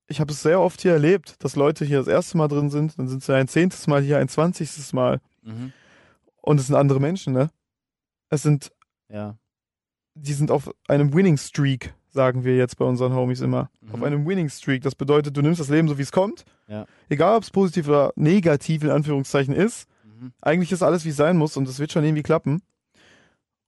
[0.07, 2.99] ich habe es sehr oft hier erlebt, dass Leute hier das erste Mal drin sind,
[2.99, 5.21] dann sind sie ein zehntes Mal hier, ein zwanzigstes Mal.
[5.43, 5.71] Mhm.
[6.41, 7.49] Und es sind andere Menschen, ne?
[8.29, 8.71] Es sind,
[9.09, 9.37] Ja.
[10.13, 13.69] die sind auf einem Winning Streak, sagen wir jetzt bei unseren Homies immer.
[13.81, 13.93] Mhm.
[13.93, 14.81] Auf einem Winning Streak.
[14.81, 16.45] Das bedeutet, du nimmst das Leben so, wie es kommt.
[16.67, 16.85] Ja.
[17.09, 19.87] Egal, ob es positiv oder negativ in Anführungszeichen ist.
[20.03, 20.31] Mhm.
[20.41, 22.61] Eigentlich ist alles, wie es sein muss und es wird schon irgendwie klappen.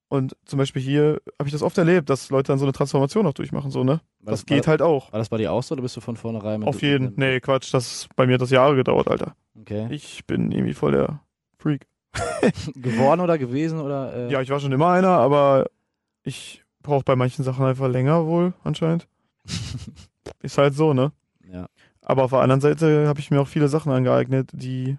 [0.09, 3.27] Und zum Beispiel hier habe ich das oft erlebt, dass Leute dann so eine Transformation
[3.27, 3.99] auch durchmachen, so, ne?
[4.21, 5.11] War Das war, geht halt auch.
[5.11, 6.63] War das bei dir auch so oder bist du von vornherein?
[6.63, 7.13] Auf jeden.
[7.17, 9.35] Nee, Quatsch, das bei mir hat das Jahre gedauert, Alter.
[9.59, 9.87] Okay.
[9.89, 11.19] Ich bin irgendwie voll der
[11.59, 11.85] Freak.
[12.75, 14.13] Geworden oder gewesen oder?
[14.13, 15.65] Äh, Ja, ich war schon immer einer, aber
[16.23, 19.07] ich brauche bei manchen Sachen einfach länger wohl, anscheinend.
[20.41, 21.11] Ist halt so, ne?
[21.51, 21.67] ja.
[22.01, 24.97] Aber auf der anderen Seite habe ich mir auch viele Sachen angeeignet, die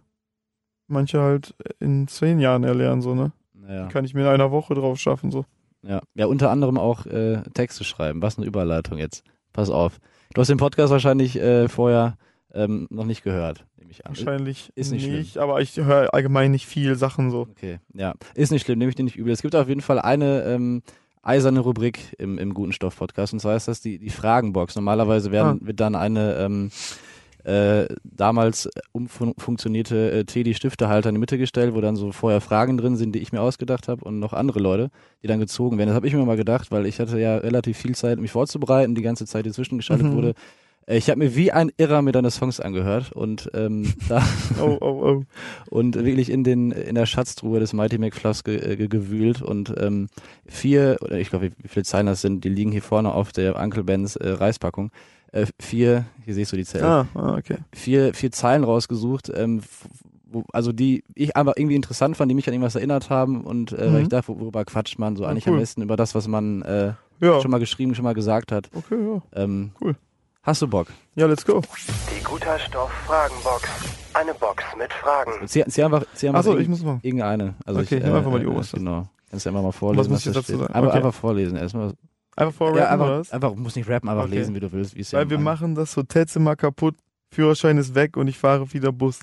[0.87, 3.33] manche halt in zehn Jahren erlernen, so, ne?
[3.67, 3.87] Ja.
[3.87, 5.45] Die kann ich mir in einer Woche drauf schaffen, so.
[5.83, 8.21] Ja, ja unter anderem auch äh, Texte schreiben.
[8.21, 9.25] Was eine Überleitung jetzt.
[9.53, 9.99] Pass auf.
[10.35, 12.19] Du hast den Podcast wahrscheinlich äh, vorher
[12.53, 13.65] ähm, noch nicht gehört.
[13.79, 14.15] nehme ich an.
[14.17, 15.43] Wahrscheinlich ist nicht nicht, schlimm.
[15.45, 17.43] aber ich höre allgemein nicht viel Sachen so.
[17.43, 18.15] Okay, ja.
[18.35, 19.33] Ist nicht schlimm, nehme ich dir nicht übel.
[19.33, 20.83] Es gibt auf jeden Fall eine ähm,
[21.23, 24.75] eiserne Rubrik im, im Guten Stoff Podcast und zwar ist das die, die Fragenbox.
[24.77, 26.71] Normalerweise werden, wird dann eine ähm,
[27.45, 32.97] äh, damals umfunktionierte äh, Teddy-Stiftehalter in die Mitte gestellt, wo dann so vorher Fragen drin
[32.97, 34.91] sind, die ich mir ausgedacht habe und noch andere Leute,
[35.23, 35.89] die dann gezogen werden.
[35.89, 38.95] Das habe ich mir mal gedacht, weil ich hatte ja relativ viel Zeit, mich vorzubereiten,
[38.95, 40.13] die ganze Zeit, die zwischengeschaltet Mhm.
[40.15, 40.35] wurde.
[40.89, 44.23] Äh, Ich habe mir wie ein Irrer mir deine Songs angehört und ähm, da
[44.61, 45.23] Oh, oh, oh.
[45.71, 49.75] und wirklich in den in der Schatztruhe des Mighty McFluffs ge, äh, ge, gewühlt und
[49.79, 50.09] ähm,
[50.47, 53.57] vier oder ich glaube wie, viele Zeilen das sind, die liegen hier vorne auf der
[53.61, 54.91] Uncle Ben's äh, Reispackung.
[55.31, 56.85] Äh, vier, hier siehst du die Zellen.
[56.87, 57.59] Ah, ah, okay.
[57.75, 59.61] Vier vier Zeilen rausgesucht, ähm,
[60.31, 63.73] wo, also die ich einfach irgendwie interessant fand, die mich an irgendwas erinnert haben und
[63.73, 64.03] äh, weil Mhm.
[64.03, 65.55] ich dachte, worüber quatscht man so Ah, eigentlich cool.
[65.55, 68.71] am besten über das, was man äh, Ja, schon mal geschrieben, schon mal gesagt hat.
[68.75, 69.23] okay, ja.
[69.43, 69.97] Ähm, Cool.
[70.49, 70.87] Hast du Bock?
[71.15, 71.61] Ja, let's go.
[72.11, 73.69] Die Guter Stoff Fragenbox.
[74.15, 75.47] Eine Box mit Fragen.
[75.47, 76.99] Zieh, zieh einfach, zieh einfach Achso, ich muss mal.
[77.03, 77.55] Irgendeine.
[77.67, 78.79] Also Okay, ich, nimm einfach mal die äh, oberste.
[78.79, 79.07] Genau.
[79.29, 80.11] Kannst du einfach mal vorlesen.
[80.11, 80.73] muss ich da dazu sagen?
[80.73, 80.97] Einfach, Okay.
[80.97, 81.93] einfach vorlesen erstmal.
[82.35, 83.31] Einfach vorrappen Ja, oder einfach, was?
[83.33, 84.37] einfach, muss nicht rappen, einfach Okay.
[84.37, 84.97] lesen, wie du willst.
[84.97, 86.95] wie es dir Weil wir an- machen das Hotelzimmer kaputt,
[87.31, 89.21] Führerschein ist weg und ich fahre wieder Bus.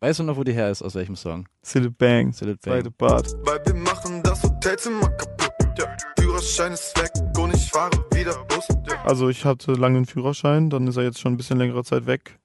[0.00, 1.46] Weißt du noch, wo die her ist, aus welchem Song?
[1.62, 2.56] Silly Bang, zweite
[2.90, 2.92] Bang.
[2.98, 3.32] Part.
[3.44, 5.53] Weil wir machen das Hotelzimmer kaputt.
[5.78, 5.96] Ja.
[6.18, 8.68] Führerschein ist weg und ich fahre wieder Bus.
[8.88, 9.02] Ja.
[9.04, 12.06] Also ich hatte lange einen Führerschein, dann ist er jetzt schon ein bisschen längere Zeit
[12.06, 12.38] weg.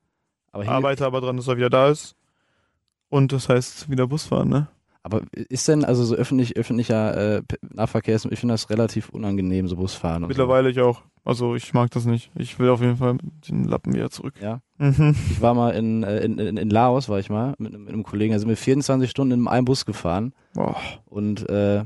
[0.52, 2.16] Aber, hier, Arbeite aber dran, dass er wieder da ist.
[3.10, 4.68] Und das heißt wieder Bus fahren, ne?
[5.02, 9.68] aber ist denn, also so öffentlich, öffentlicher äh, Nahverkehr, ist, ich finde das relativ unangenehm,
[9.68, 10.24] so Busfahren.
[10.24, 11.02] Und Mittlerweile ich auch.
[11.24, 12.32] Also ich mag das nicht.
[12.36, 14.34] Ich will auf jeden Fall den Lappen wieder zurück.
[14.40, 14.46] So.
[14.46, 14.62] Ja.
[14.78, 15.16] Mhm.
[15.32, 17.94] Ich war mal in, äh, in, in, in Laos, war ich mal, mit, einem- mit
[17.94, 20.34] einem Kollegen, da sind wir 24 Stunden in einem Bus gefahren.
[20.54, 20.76] Boah.
[21.06, 21.84] Und äh,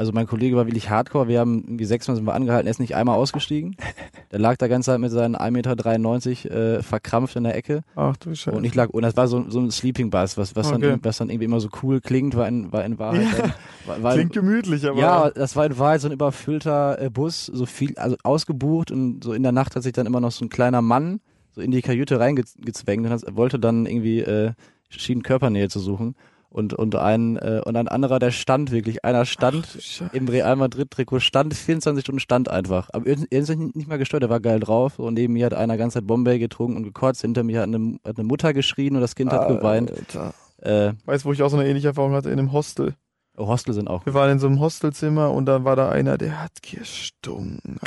[0.00, 1.28] also mein Kollege war wirklich hardcore.
[1.28, 3.76] Wir haben irgendwie sechsmal sind wir angehalten, er ist nicht einmal ausgestiegen.
[4.32, 7.82] Der lag da ganze Zeit mit seinen 1,93 Meter äh, verkrampft in der Ecke.
[7.96, 8.56] Ach du Scheiße.
[8.56, 10.80] Und ich lag, und das war so, so ein Sleeping Bus, was, was, Okay.
[10.80, 13.26] dann, was dann irgendwie immer so cool klingt, war in, war in Wahrheit.
[13.38, 13.54] Ja.
[13.84, 14.98] war, war, Klingt gemütlich, aber.
[14.98, 19.22] ja, das war in Wahrheit so ein überfüllter äh, Bus, so viel, also ausgebucht und
[19.22, 21.72] so in der Nacht hat sich dann immer noch so ein kleiner Mann so in
[21.72, 24.52] die Kajüte reingezwängt und hat, wollte dann irgendwie, äh,
[24.88, 26.14] schien Körpernähe zu suchen.
[26.52, 30.56] Und, und ein, äh, und ein anderer, der stand wirklich, einer stand Ach im Real
[30.56, 32.90] Madrid Trikot, stand 24 Stunden stand einfach.
[32.92, 34.98] Aber er er ist nicht mal gestört, er war geil drauf.
[34.98, 37.20] Und neben mir hat einer ganze Zeit Bombay getrunken und gekotzt.
[37.20, 39.92] Hinter mir hat eine, hat eine Mutter geschrien und das Kind hat geweint.
[39.92, 40.34] Alter.
[40.58, 42.30] Äh, Weißt du, wo ich auch so eine ähnliche Erfahrung hatte?
[42.30, 42.94] In einem Hostel.
[43.36, 44.04] oh, Hostel sind auch.
[44.04, 47.78] Wir waren in so einem Hostelzimmer und dann war da einer, der hat gestunken.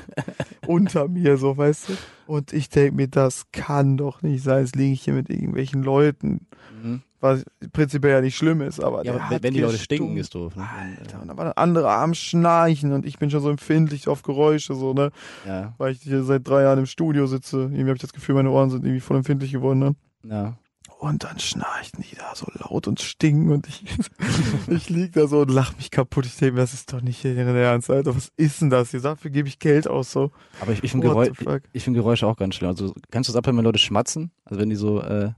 [0.66, 1.92] Unter mir, so, weißt du?
[2.26, 4.64] Und ich denk mir, das kann doch nicht sein.
[4.64, 6.46] Jetzt liege ich hier mit irgendwelchen Leuten,
[6.82, 7.02] Mhm.
[7.20, 10.56] Was prinzipiell ja nicht schlimm ist, aber Ja, aber wenn die Leute stinken, ist doof.
[10.56, 10.66] Ne?
[10.98, 14.22] Alter, und da war der andere am Schnarchen und ich bin schon so empfindlich auf
[14.22, 15.10] Geräusche, so, ne?
[15.46, 17.58] Ja, Weil ich hier seit drei Jahren im Studio sitze.
[17.62, 19.94] Irgendwie habe ich das Gefühl, meine Ohren sind irgendwie voll empfindlich geworden, ne?
[20.24, 20.56] ja.
[20.98, 23.84] Und dann schnarchen die da so laut und stinken und ich,
[24.68, 26.26] ich lieg da so und lach mich kaputt.
[26.26, 28.14] Ich denke mir, das ist doch nicht hier der Ernst, Alter.
[28.14, 29.00] Was ist denn das hier?
[29.00, 30.30] Dafür gebe ich Geld aus, so.
[30.60, 31.62] Aber ich, ich finde What Geräusch, the fuck?
[31.72, 32.68] ich, ich find Geräusche auch ganz schlimm.
[32.68, 34.30] Also kannst du das abhören, wenn Leute schmatzen?
[34.44, 35.30] Also wenn die so, äh,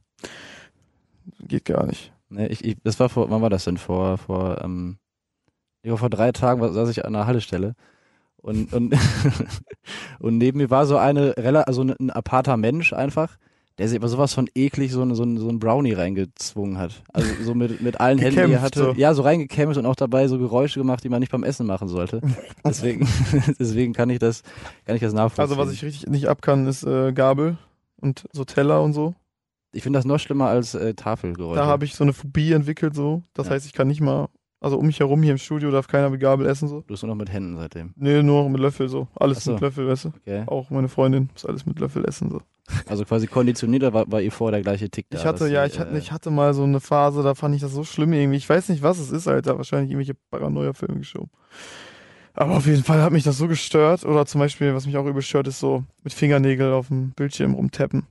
[1.46, 2.12] Geht gar nicht.
[2.28, 3.76] ne, ich, ich, das war vor, wann war das denn?
[3.76, 4.98] Vor, vor, ähm,
[5.84, 7.74] vor drei Tagen saß ich an einer Haltestelle
[8.42, 8.94] und, und,
[10.18, 11.34] und neben mir war so eine,
[11.66, 13.38] also ein, ein aparter Mensch einfach,
[13.78, 17.02] der sich aber sowas von eklig so, eine, so, ein, so ein Brownie reingezwungen hat.
[17.12, 18.80] Also so mit, mit allen Händen, die er hatte.
[18.80, 18.92] so.
[18.92, 21.88] Ja, so reingekämmt und auch dabei so Geräusche gemacht, die man nicht beim Essen machen
[21.88, 22.20] sollte.
[22.64, 23.08] Deswegen,
[23.58, 24.42] deswegen kann ich das,
[24.84, 25.42] kann ich das nachvollziehen.
[25.42, 27.56] Also, was ich richtig nicht ab kann, ist äh, Gabel
[28.00, 29.14] und so Teller und so.
[29.72, 31.58] Ich finde das noch schlimmer als äh, Tafelgeräusche.
[31.60, 33.22] Da habe ich so eine Phobie entwickelt, so.
[33.34, 33.52] Das Ja.
[33.54, 34.28] heißt, ich kann nicht mal,
[34.60, 36.80] also um mich herum hier im Studio darf keiner mit Gabel essen, so.
[36.82, 37.92] Du bist nur noch mit Händen seitdem.
[37.96, 39.08] Nee, nur mit Löffel, so.
[39.14, 39.52] Alles so.
[39.52, 40.08] mit Löffel, weißt du.
[40.20, 40.44] Okay.
[40.46, 42.40] Auch meine Freundin muss alles mit Löffel essen, so.
[42.86, 45.18] Also quasi konditioniert war, war ihr vor der gleiche Tick da?
[45.18, 47.60] Ich hatte, ja, ich hatte, äh, ich hatte mal so eine Phase, da fand ich
[47.60, 48.36] das so schlimm irgendwie.
[48.38, 49.56] Ich weiß nicht, was es ist, Alter.
[49.56, 51.30] Wahrscheinlich irgendwelche Paranoia-Filme geschoben.
[52.34, 54.04] Aber auf jeden Fall hat mich das so gestört.
[54.04, 57.54] Oder zum Beispiel, was mich auch übel stört, ist so mit Fingernägel auf dem Bildschirm
[57.54, 58.06] rumtappen.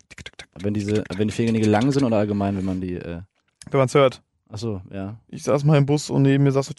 [0.61, 2.95] Wenn, diese, wenn die Fingernägel lang sind oder allgemein, wenn man die.
[2.95, 3.21] Äh
[3.69, 4.21] wenn man es hört.
[4.49, 5.17] Achso, ja.
[5.27, 6.73] Ich saß mal im Bus und neben mir saß so.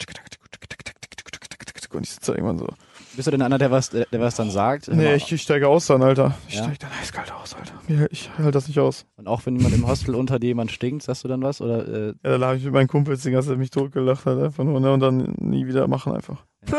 [1.91, 2.67] Und ich sitze irgendwann so.
[3.15, 4.87] Bist du denn einer, der was, der, was dann sagt?
[4.87, 6.33] Nee, ich, ich steige aus dann, Alter.
[6.47, 6.63] Ich Ja?
[6.63, 8.07] steige dann eiskalt aus, Alter.
[8.11, 9.05] Ich halte das nicht aus.
[9.17, 11.61] Und auch wenn jemand im Hostel unter dir jemand stinkt, sagst du dann was?
[11.61, 14.41] Oder, äh, Ja, da habe ich mit meinen Kumpels die ganze Zeit mich totgelacht, halt
[14.43, 14.91] einfach nur, ne?
[14.93, 16.43] Und dann nie wieder machen einfach.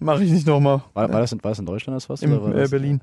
[0.00, 0.82] Mach ich nicht nochmal.
[0.92, 2.32] war, war, das in, war das in Deutschland das Hostel?
[2.32, 3.00] Oder war äh, Berlin.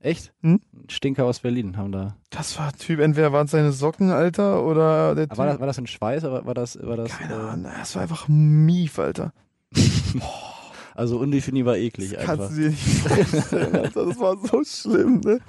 [0.00, 0.34] Echt?
[0.42, 0.60] Hm?
[0.88, 2.16] Stinker aus Berlin haben da.
[2.30, 5.60] Das war Typ, entweder waren es seine Socken, Alter, oder der Aber war, das, Typ.
[5.60, 8.26] war das in Schweiß oder war das, war das, Keine äh, Ahnung, das war einfach
[8.28, 9.32] Mief, Alter.
[10.94, 12.48] Also undefinierbar eklig Kannst einfach.
[12.48, 14.06] du dir nicht vorstellen, Alter.
[14.06, 15.40] Das war so schlimm, ne?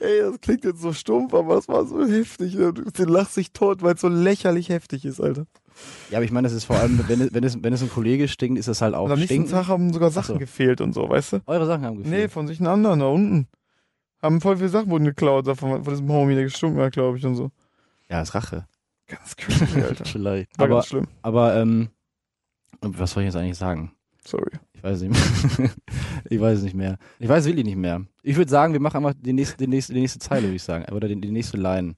[0.00, 2.54] Ey, das klingt jetzt so stumpf, aber es war so heftig.
[2.54, 2.72] Ne?
[2.72, 5.46] Du lachst dich tot, weil es so lächerlich heftig ist, Alter.
[6.10, 7.88] Ja, aber ich meine, das ist vor allem, wenn es, wenn es, wenn es ein
[7.90, 9.46] Kollege stinkt, ist das halt auch Und am nächsten.
[9.48, 10.38] Tag haben sogar Sachen so.
[10.38, 11.38] gefehlt und so, weißt du?
[11.46, 12.14] Eure Sachen haben gefehlt.
[12.14, 13.48] Nee, von sich einen anderen da unten.
[14.22, 17.16] Haben voll viele Sachen wurden geklaut, da von, von diesem Homie, der gestunken hat, glaube
[17.16, 17.50] ich, und so.
[18.10, 18.66] Ja, ist Rache.
[19.06, 20.04] Ganz crazy, Alter.
[20.04, 20.58] Vielleicht.
[20.58, 21.06] War Aber, ganz schlimm.
[21.22, 21.88] aber, ähm,
[22.82, 23.92] was soll ich jetzt eigentlich sagen?
[24.26, 24.50] Sorry.
[24.74, 25.12] Ich weiß nicht
[25.58, 25.70] mehr.
[26.30, 26.98] ich weiß es nicht mehr.
[27.18, 28.02] Ich weiß wirklich nicht mehr.
[28.22, 30.62] Ich würde sagen, wir machen einfach die nächste, die nächste, die nächste Zeile, würde ich
[30.62, 30.90] sagen.
[30.92, 31.94] Oder die, die nächste Line.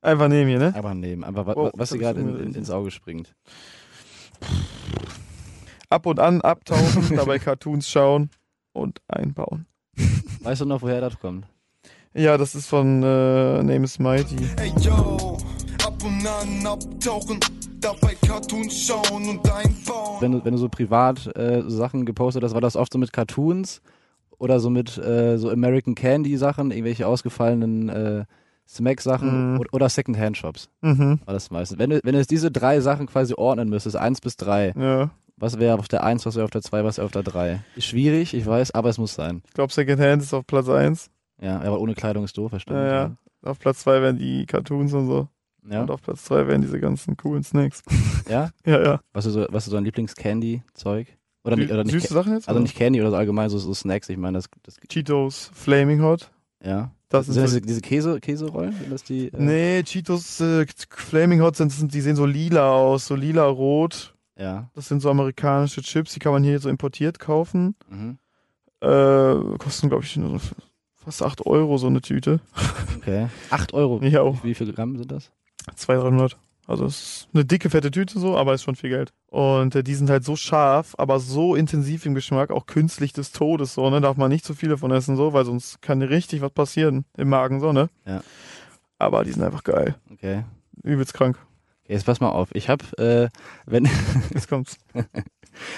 [0.00, 0.74] Einfach neben hier, ne?
[0.74, 1.24] Einfach nehmen.
[1.24, 3.34] Einfach, wa- Wow, was dir gerade in, in, ins Auge springt.
[5.90, 8.30] Ab und an abtauchen, dabei Cartoons schauen
[8.72, 9.66] und einbauen.
[10.42, 11.46] Weißt du noch, woher das kommt?
[12.14, 14.36] Ja, das ist von äh, Name is Mighty.
[14.56, 15.38] Ey yo,
[15.98, 17.40] ab und an abtauchen,
[17.80, 20.20] dabei Cartoons schauen und einbauen.
[20.20, 22.98] Wenn du, wenn du so privat äh, so Sachen gepostet hast, war das oft so
[22.98, 23.80] mit Cartoons
[24.38, 28.24] oder so mit äh, so American Candy Sachen, irgendwelche ausgefallenen äh,
[28.68, 29.60] Smack Sachen Mhm.
[29.60, 30.68] oder, oder Secondhand Shops.
[30.82, 31.20] Mhm.
[31.24, 31.78] War das meistens.
[31.78, 35.10] Wenn du, wenn du jetzt diese drei Sachen quasi ordnen müsstest, eins bis drei, Ja.
[35.36, 37.60] was wäre auf der eins, was wäre auf der zwei, was wäre auf der drei?
[37.76, 39.42] Ist schwierig, ich weiß, aber es muss sein.
[39.48, 41.10] Ich glaube, Secondhand ist auf Platz 1.
[41.40, 42.82] Ja, aber ohne Kleidung ist doof, verstanden.
[42.82, 43.16] Ja, ja.
[43.42, 45.28] Auf Platz 2 wären die Cartoons und so.
[45.68, 45.82] Ja?
[45.82, 47.82] Und auf Platz 3 wären diese ganzen coolen Snacks.
[48.28, 48.50] ja?
[48.64, 49.00] Ja, ja.
[49.12, 51.18] Was ist so, was ist so ein Lieblings-Candy-Zeug?
[51.44, 52.48] Oder nicht, oder nicht, Süße Sachen jetzt?
[52.48, 52.62] also oder?
[52.62, 56.30] nicht Candy oder so allgemein so, so Snacks, ich meine, das, das Cheetos Flaming Hot.
[56.62, 56.90] ja.
[57.10, 58.72] Das sind das diese, Käse, Käserollen?
[58.72, 59.28] Sind das die?
[59.28, 64.14] Äh, nee, Cheetos äh, Flaming Hot sind, die sehen so lila aus, so lila-rot.
[64.36, 64.70] Ja.
[64.74, 67.74] Das sind so amerikanische Chips, die kann man hier so importiert kaufen.
[67.88, 68.18] Mhm.
[68.80, 70.38] Äh, kosten, glaube ich, nur
[70.96, 72.40] fast 8 Euro so eine Tüte.
[72.98, 73.28] Okay.
[73.48, 74.02] 8 Euro.
[74.02, 74.44] Ja, auch.
[74.44, 75.32] Wie viel Gramm sind das?
[75.74, 76.38] 200, 300.
[76.68, 79.14] Also es ist eine dicke, fette Tüte so, aber ist schon viel Geld.
[79.28, 83.32] Und äh, die sind halt so scharf, aber so intensiv im Geschmack, auch künstlich des
[83.32, 84.02] Todes so, ne?
[84.02, 87.30] Darf man nicht zu viele von essen so, weil sonst kann richtig was passieren im
[87.30, 87.88] Magen so, ne?
[88.06, 88.22] Ja.
[88.98, 89.94] Aber die sind einfach geil.
[90.12, 90.44] Okay.
[90.82, 91.38] Übelst krank.
[91.84, 92.54] Okay, jetzt pass mal auf.
[92.54, 93.28] Ich habe, äh,
[93.64, 93.88] wenn,
[94.34, 94.76] Jetzt kommt's.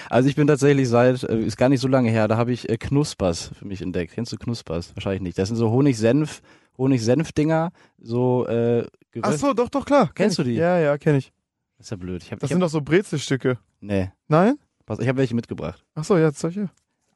[0.08, 2.68] also ich bin tatsächlich seit, äh, ist gar nicht so lange her, da habe ich
[2.68, 4.14] äh, Knuspers für mich entdeckt.
[4.14, 4.96] Kennst du Knuspers?
[4.96, 5.38] Wahrscheinlich nicht.
[5.38, 6.42] Das sind so Honig-Senf,
[6.80, 10.06] Honig-Senf-Dinger, so äh, Ach geröst- so, doch, doch, klar.
[10.06, 10.44] Kenn Kennst ich.
[10.44, 10.56] du die?
[10.56, 11.32] Ja, ja, kenne ich.
[11.78, 12.22] Das ist ja blöd.
[12.22, 13.58] Ich habe, Das ich sind hab, doch so Brezelstücke.
[13.80, 14.58] nee, Nein?
[14.86, 15.84] pass, ich habe welche mitgebracht.
[15.94, 16.68] Ach so, ja, solche.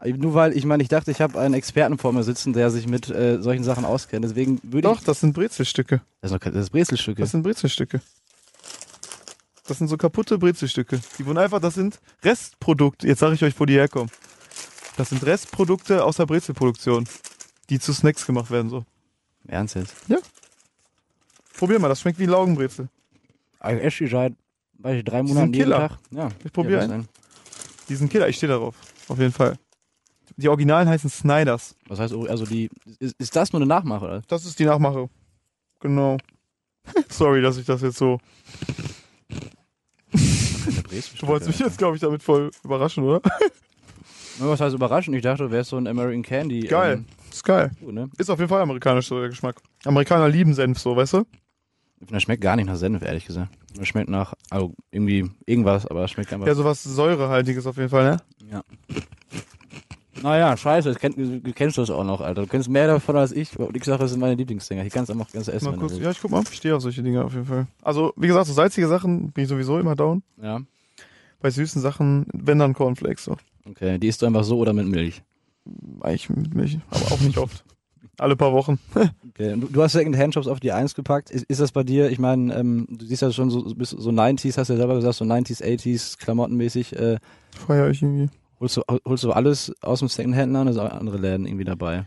[0.05, 2.87] Nur weil, ich meine, ich dachte, ich habe einen Experten vor mir sitzen, der sich
[2.87, 4.25] mit äh, solchen Sachen auskennt.
[4.25, 5.05] Deswegen würde Doch, ich.
[5.05, 6.03] das sind Brezelstücke.
[6.21, 7.23] Das ist, noch, das ist Brezelstücke.
[7.23, 8.01] Das sind Brezelstücke.
[9.67, 11.01] Das sind so kaputte Brezelstücke.
[11.19, 13.07] Die wurden einfach, das sind Restprodukte.
[13.07, 14.11] Jetzt sage ich euch, wo die herkommen.
[14.99, 17.07] Das sind Restprodukte aus der Brezelproduktion,
[17.71, 18.69] die zu Snacks gemacht werden.
[18.69, 18.85] So.
[19.47, 19.95] Ernst jetzt?
[21.57, 22.89] Probier mal, das schmeckt wie Laugenbrezel.
[23.67, 24.35] Ich esse die seit,
[24.79, 25.89] weiß ich, drei Monaten jeden Killer.
[25.89, 25.99] Tag.
[26.11, 26.29] Ja.
[26.45, 27.03] Ich probier ja, was einen.
[27.03, 27.09] denn?
[27.89, 28.75] Die sind Killer, ich stehe darauf.
[29.09, 29.57] Auf jeden Fall.
[30.37, 31.77] Die Originalen heißen Snyders.
[31.87, 34.23] Was heißt, also die, ist, ist das nur eine Nachmache, oder?
[34.27, 35.09] Das ist die Nachmache.
[35.81, 36.17] Genau.
[37.09, 38.19] Sorry, dass ich das jetzt so.
[40.11, 43.21] Du wolltest mich jetzt, glaube ich, damit voll überraschen, oder?
[44.39, 45.17] Was heißt überraschend?
[45.17, 46.61] Ich dachte, du wärst so ein American Candy.
[46.61, 46.95] Geil.
[46.95, 47.05] Ähm,
[47.35, 47.73] Ist geil.
[47.81, 48.09] du, ne?
[48.17, 49.57] Ist auf jeden Fall amerikanisch so der Geschmack.
[49.85, 51.25] Amerikaner lieben Senf so, weißt du?
[52.09, 53.51] Das schmeckt gar nicht nach Senf, ehrlich gesagt.
[53.77, 56.47] Das schmeckt nach, also irgendwie irgendwas, aber es schmeckt einfach.
[56.47, 58.17] Ja, sowas Säurehaltiges auf jeden Fall, ne?
[58.53, 58.63] Ja.
[60.23, 62.43] Naja, scheiße, das kenn, du kennst das auch noch, Alter.
[62.43, 63.59] Du kennst mehr davon als ich.
[63.59, 64.85] Und ich sage, das sind meine Lieblingsdinger.
[64.85, 65.73] Ich kann es einfach ganz essen.
[65.73, 67.67] Mal kurz, ja, ich guck mal, ich stehe auf solche Dinge auf jeden Fall.
[67.83, 70.23] Also, wie gesagt, so salzige Sachen bin ich sowieso immer down.
[70.41, 70.61] Ja.
[71.41, 73.37] Bei süßen Sachen, wenn dann Cornflakes so.
[73.69, 75.23] Okay, die isst du einfach so oder mit Milch.
[76.01, 77.65] Eigentlich mit Milch, aber auch nicht oft.
[78.19, 78.79] Alle paar Wochen.
[79.31, 79.53] Okay.
[79.55, 81.31] und Du, du hast Second-Hand-Shops auf die Eins gepackt.
[81.31, 84.11] Ist, ist das bei dir, ich meine, ähm, du siehst ja schon so, bist so
[84.11, 86.95] 90s, hast du ja selber gesagt, so 90s, 80s, klamottenmäßig.
[86.95, 87.19] Äh,
[87.67, 88.29] Feier ich irgendwie.
[88.61, 91.65] holst, du, holst du alles aus dem Second-Hand an oder sind auch andere Läden irgendwie
[91.65, 92.07] dabei?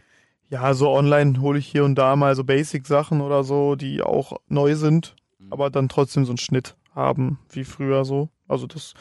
[0.50, 4.38] Ja, so online hole ich hier und da mal so Basic-Sachen oder so, die auch
[4.48, 5.52] neu sind, Mhm.
[5.52, 8.30] aber dann trotzdem so einen Schnitt haben, wie früher so.
[8.48, 8.94] Also das,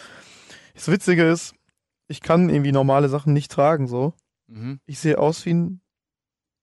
[0.74, 1.54] das Witzige ist,
[2.08, 4.12] ich kann irgendwie normale Sachen nicht tragen, so.
[4.48, 4.80] Mhm.
[4.86, 5.80] Ich sehe aus wie ein,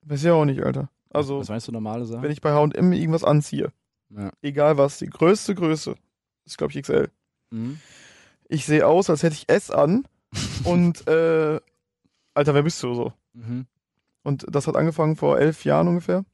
[0.03, 0.89] weiß ja auch nicht, Alter.
[1.09, 2.23] Also, Was meinst du, normale Sachen?
[2.23, 3.71] wenn ich bei H&M irgendwas anziehe,
[4.09, 4.31] ja.
[4.41, 5.95] egal was, die größte Größe,
[6.45, 7.09] ist glaube ich XL.
[7.51, 7.79] Mhm.
[8.47, 10.05] Ich sehe aus, als hätte ich S an
[10.63, 11.59] und, äh,
[12.33, 13.13] Alter, wer bist du so?
[13.33, 13.67] Mhm.
[14.23, 16.25] Und das hat angefangen vor elf Jahren ungefähr.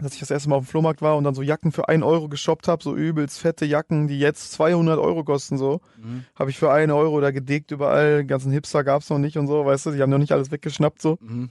[0.00, 2.04] Dass ich das erste Mal auf dem Flohmarkt war und dann so Jacken für 1
[2.04, 5.80] Euro geshoppt habe, so übelst fette Jacken, die jetzt 200 Euro kosten, so.
[6.00, 6.24] Mhm.
[6.36, 8.18] Habe ich für 1 Euro da gedickt überall.
[8.18, 9.90] Den ganzen Hipster gab's noch nicht und so, weißt du.
[9.90, 11.18] Die haben noch nicht alles weggeschnappt, so.
[11.20, 11.50] Mhm.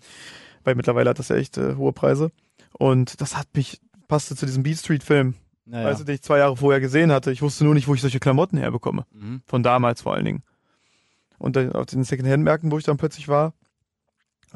[0.63, 2.31] Weil mittlerweile hat das ja echt äh, hohe Preise.
[2.73, 5.33] Und das hat mich, passte zu diesem Beat Street Film,
[5.65, 5.89] Naja.
[5.89, 7.31] weißt du, den ich zwei Jahre vorher gesehen hatte.
[7.31, 9.05] Ich wusste nur nicht, wo ich solche Klamotten herbekomme.
[9.13, 9.41] mhm.
[9.45, 10.43] Von damals vor allen Dingen.
[11.37, 13.53] Und dann auf den Secondhand-Märkten, wo ich dann plötzlich war,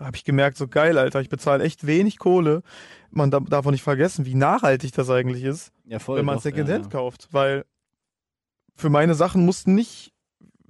[0.01, 2.63] habe ich gemerkt, so geil, Alter, ich bezahle echt wenig Kohle.
[3.11, 6.85] Man da- darf auch nicht vergessen, wie nachhaltig das eigentlich ist, Ja, wenn man Secondhand
[6.85, 7.27] ja, kauft.
[7.31, 7.65] Weil
[8.75, 10.13] für meine Sachen mussten nicht,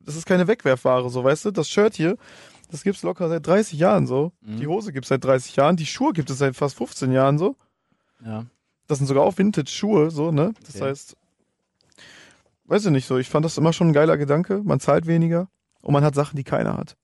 [0.03, 2.17] das ist keine Wegwerfware, so weißt du, das Shirt hier,
[2.71, 4.31] das gibt's locker seit 30 Jahren so.
[4.41, 4.57] Mhm.
[4.57, 7.55] Die Hose gibt's seit 30 Jahren, die Schuhe gibt es seit fast 15 Jahren so.
[8.25, 8.45] Ja.
[8.87, 10.53] Das sind sogar auch Vintage-Schuhe, so, ne?
[10.65, 10.85] Das Okay.
[10.89, 11.15] heißt,
[12.65, 14.61] weiß ich nicht so, ich fand das immer schon ein geiler Gedanke.
[14.63, 15.47] Man zahlt weniger
[15.81, 16.97] und man hat Sachen, die keiner hat.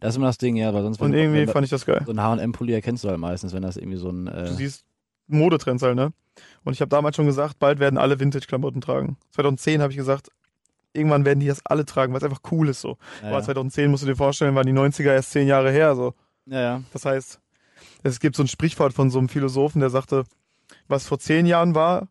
[0.00, 2.02] Das ist immer das Ding, ja, weil sonst Und irgendwie fand ich das geil.
[2.06, 4.84] so ein H&M-Pulli erkennst du halt meistens, wenn das irgendwie so ein äh, Du siehst
[5.26, 6.12] Modetrends halt, ne?
[6.64, 9.16] Und ich habe damals schon gesagt, bald werden alle Vintage-Klamotten tragen.
[9.32, 10.30] 2010 habe ich gesagt,
[10.92, 12.96] irgendwann werden die das alle tragen, weil es einfach cool ist so.
[13.22, 13.42] ja, Aber ja.
[13.42, 16.14] 2010 musst du dir vorstellen, waren die 90er erst zehn Jahre her so.
[16.46, 16.82] ja, ja.
[16.92, 17.40] Das heißt,
[18.04, 20.24] es gibt so ein Sprichwort von so einem Philosophen, der sagte,
[20.88, 22.08] was vor zehn Jahren war,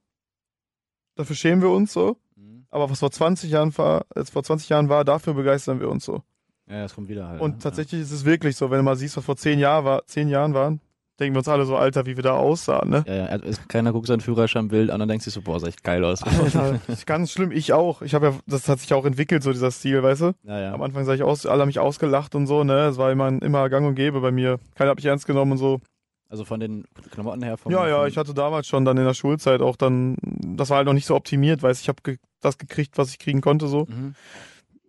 [1.16, 2.18] dafür schämen wir uns so.
[2.36, 2.66] Mhm.
[2.70, 6.06] Aber was vor 20 Jahren war, äh, vor 20 Jahren war, dafür begeistern wir uns
[6.06, 6.24] so.
[6.72, 7.42] Ja, das kommt wieder halt.
[7.42, 7.60] Und ne?
[7.60, 10.30] tatsächlich ist es wirklich so, wenn du mal siehst, was vor zehn, Jahr war, zehn
[10.30, 10.80] Jahren waren,
[11.20, 13.04] denken wir uns alle so, Alter, wie wir da aussahen, ne?
[13.06, 13.36] Ja, ja, ja.
[13.44, 16.24] Es- Keiner guckt seinen Führerscheinbild an und denkt sich so, boah, sah echt geil aus.
[16.24, 18.02] Alter, ist ganz schlimm, ich auch.
[18.02, 20.32] Ich habe ja, das hat sich auch entwickelt, so dieser Stil, weißt du?
[20.44, 20.74] ja, ja.
[20.74, 22.88] Am Anfang sah ich aus, alle haben mich ausgelacht und so, ne?
[22.88, 24.60] Es war immer, immer gang und gäbe bei mir.
[24.76, 25.82] Keiner hat mich ernst genommen und so.
[26.30, 27.58] Also von den Klamotten her.
[27.58, 30.78] Vom, Ja, ja, ich hatte damals schon dann in der Schulzeit auch dann, das war
[30.78, 33.42] halt noch nicht so optimiert, weißt du, ich habe ge das gekriegt, was ich kriegen
[33.42, 33.86] konnte so.
[33.90, 34.16] Mhm.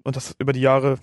[0.04, 0.98] Und das über die Jahre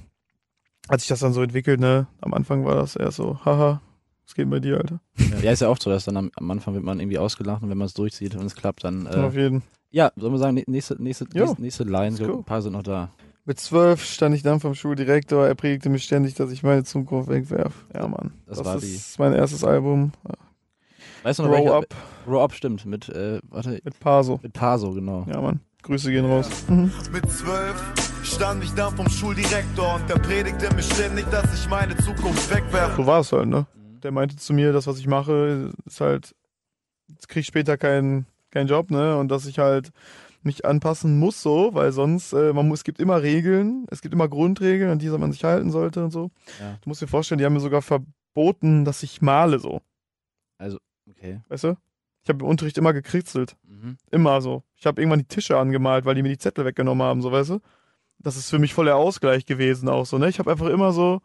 [0.87, 2.07] hat sich das dann so entwickelt, ne?
[2.21, 3.81] Am Anfang war das eher so, haha,
[4.25, 4.99] was geht bei dir, Alter?
[5.41, 7.69] Ja, ist ja auch so, dass dann am, am Anfang wird man irgendwie ausgelacht und
[7.69, 9.07] wenn man es durchzieht und es klappt, dann.
[9.07, 9.63] Auf Äh, jeden.
[9.91, 12.37] ja, sollen wir sagen, nä- nächste, nächste, Jo, nächste, Line, so go.
[12.37, 13.09] ein paar sind noch da.
[13.45, 17.29] Mit zwölf stand ich dann vom Schuldirektor, er predigte mir ständig, dass ich meine Zukunft
[17.29, 17.85] wegwerf.
[17.95, 18.33] Ja, Mann.
[18.45, 20.11] Das Das, war ist mein erstes Album.
[21.23, 21.85] Weißt du noch, Grow welcher- Up
[22.25, 24.39] Grow Up stimmt, mit, äh, warte, mit Paso.
[24.43, 25.25] mit Paso, genau.
[25.27, 25.61] Ja, Mann.
[25.81, 26.47] Grüße gehen raus.
[26.67, 26.91] Mhm.
[27.11, 27.93] Mit zwölf
[28.29, 32.95] stand ich dann vom Schuldirektor und der predigte mir ständig, dass ich meine Zukunft wegwerfe.
[32.97, 33.65] So war es halt, ne?
[34.03, 36.35] Der meinte zu mir, das, was ich mache, ist halt,
[37.09, 39.17] jetzt krieg ich später keinen keinen Job, ne?
[39.17, 39.89] Und dass ich halt
[40.41, 44.13] mich anpassen muss so, weil sonst, äh, man muss, es gibt immer Regeln, es gibt
[44.13, 46.31] immer Grundregeln, an die man sich halten sollte und so.
[46.59, 46.77] Ja.
[46.81, 49.81] Du musst dir vorstellen, die haben mir sogar verboten, dass ich male so,
[51.09, 51.41] Okay.
[51.49, 51.75] weißt du?
[52.23, 53.57] Ich habe im Unterricht immer gekritzelt.
[53.67, 53.97] Mhm.
[54.11, 54.63] Immer so.
[54.75, 57.49] Ich habe irgendwann die Tische angemalt, weil die mir die Zettel weggenommen haben, so weißt
[57.49, 57.59] du?
[58.19, 60.29] Das ist für mich voll der Ausgleich gewesen auch so, ne?
[60.29, 61.21] Ich habe einfach immer so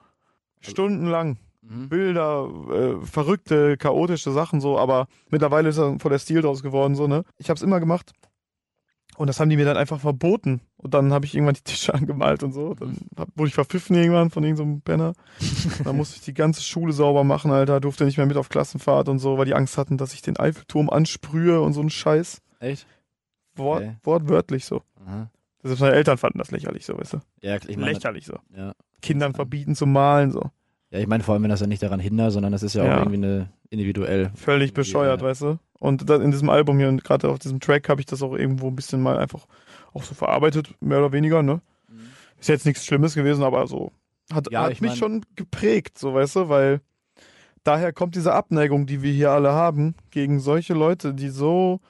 [0.61, 1.89] stundenlang Mhm.
[1.89, 6.95] Bilder, äh, verrückte, chaotische Sachen so, aber mittlerweile ist da voll der Stil draus geworden,
[6.95, 7.25] so, ne?
[7.39, 8.13] Ich habe es immer gemacht.
[9.17, 10.61] Und das haben die mir dann einfach verboten.
[10.77, 12.75] Und dann habe ich irgendwann die Tische angemalt und so.
[12.75, 15.13] Dann hab, wurde ich verpfiffen irgendwann von irgendeinem Penner.
[15.85, 17.81] dann musste ich die ganze Schule sauber machen, Alter.
[17.81, 20.37] Durfte nicht mehr mit auf Klassenfahrt und so, weil die Angst hatten, dass ich den
[20.37, 22.43] Eiffelturm ansprühe und so ein Scheiß.
[22.59, 22.87] Echt?
[23.55, 23.97] Wort, Okay.
[24.03, 24.83] Wortwörtlich so.
[25.07, 25.31] Aha.
[25.65, 27.19] Selbst meine Eltern fanden das lächerlich so, weißt du?
[27.41, 28.35] Ja, ich meine, lächerlich so.
[28.57, 28.73] ja.
[29.03, 30.51] Kindern verbieten zu malen so.
[30.91, 32.85] ja, ich meine vor allem, wenn das ja nicht daran hindert, sondern das ist ja,
[32.85, 32.95] Ja.
[32.97, 34.31] auch irgendwie eine individuell.
[34.35, 35.59] Völlig Irgendwie, bescheuert, weißt du?
[35.81, 38.69] Und in diesem Album hier und gerade auf diesem Track habe ich das auch irgendwo
[38.69, 39.47] ein bisschen mal einfach
[39.93, 41.61] auch so verarbeitet, mehr oder weniger, ne?
[42.39, 43.93] Ist jetzt nichts Schlimmes gewesen, aber so
[44.33, 46.81] hat, Ja, hat ich mich mein- schon geprägt, so weißt du, weil
[47.65, 51.81] daher kommt diese Abneigung, die wir hier alle haben, gegen solche Leute, die so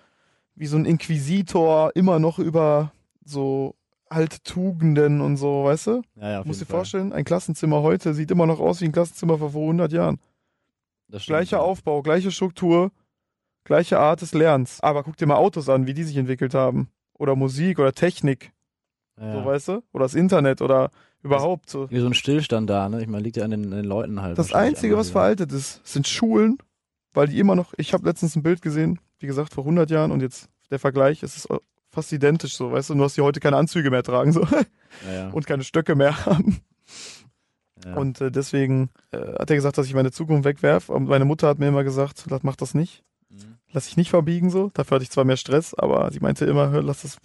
[0.57, 2.93] wie so ein Inquisitor immer noch über
[3.25, 3.75] so
[4.09, 6.03] alte Tugenden und so, weißt du?
[6.17, 9.39] Ja, ja, musst dir vorstellen, ein Klassenzimmer heute sieht immer noch aus wie ein Klassenzimmer
[9.39, 10.21] vor 100 Jahren.
[11.09, 11.63] Das stimmt, Gleicher ja.
[11.63, 12.91] Aufbau, gleiche Struktur,
[13.65, 14.81] gleiche Art des Lernens.
[14.81, 16.89] Aber guck dir mal Autos an, wie die sich entwickelt haben.
[17.19, 18.53] Oder Musik oder Technik,
[19.21, 19.83] Ja, so weißt du?
[19.93, 20.91] Oder das Internet oder
[21.23, 21.91] überhaupt so.
[21.91, 23.01] Wie so ein Stillstand da, ne?
[23.01, 24.39] Ich meine, liegt ja an den, an den Leuten halt.
[24.39, 25.21] Das Einzige, was wieder.
[25.21, 26.59] veraltet ist, sind Schulen,
[27.13, 30.11] weil die immer noch, ich habe letztens ein Bild gesehen, wie gesagt, vor 100 Jahren
[30.11, 31.49] und jetzt der Vergleich, es ist
[31.94, 34.46] fast identisch so, weißt du, nur dass die heute keine Anzüge mehr tragen so
[35.07, 36.61] Ja, und keine Stöcke mehr haben.
[37.96, 40.88] Und äh, deswegen äh, hat er gesagt, dass ich meine Zukunft wegwerf.
[40.88, 43.02] Und meine Mutter hat mir immer gesagt, mach das nicht.
[43.28, 43.57] Mhm.
[43.72, 44.70] lass dich nicht verbiegen so.
[44.74, 47.18] Dafür hatte ich zwar mehr Stress, aber sie meinte immer, hör, lass das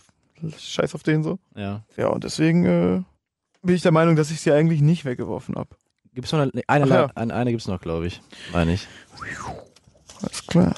[0.58, 1.39] Scheiß auf den so.
[1.55, 1.84] ja.
[1.97, 3.01] Ja, und deswegen äh,
[3.62, 5.75] bin ich der Meinung, dass ich sie eigentlich nicht weggeworfen habe.
[6.13, 7.12] Gibt's noch eine, eine, Ach ja.
[7.15, 8.21] eine, eine gibt's noch, glaube ich.
[8.51, 8.88] Meine ich.
[10.21, 10.75] Alles klar.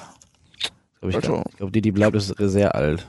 [1.00, 1.44] Glaub ich Also.
[1.50, 3.08] ich glaube, die, die bleibt, ist sehr alt.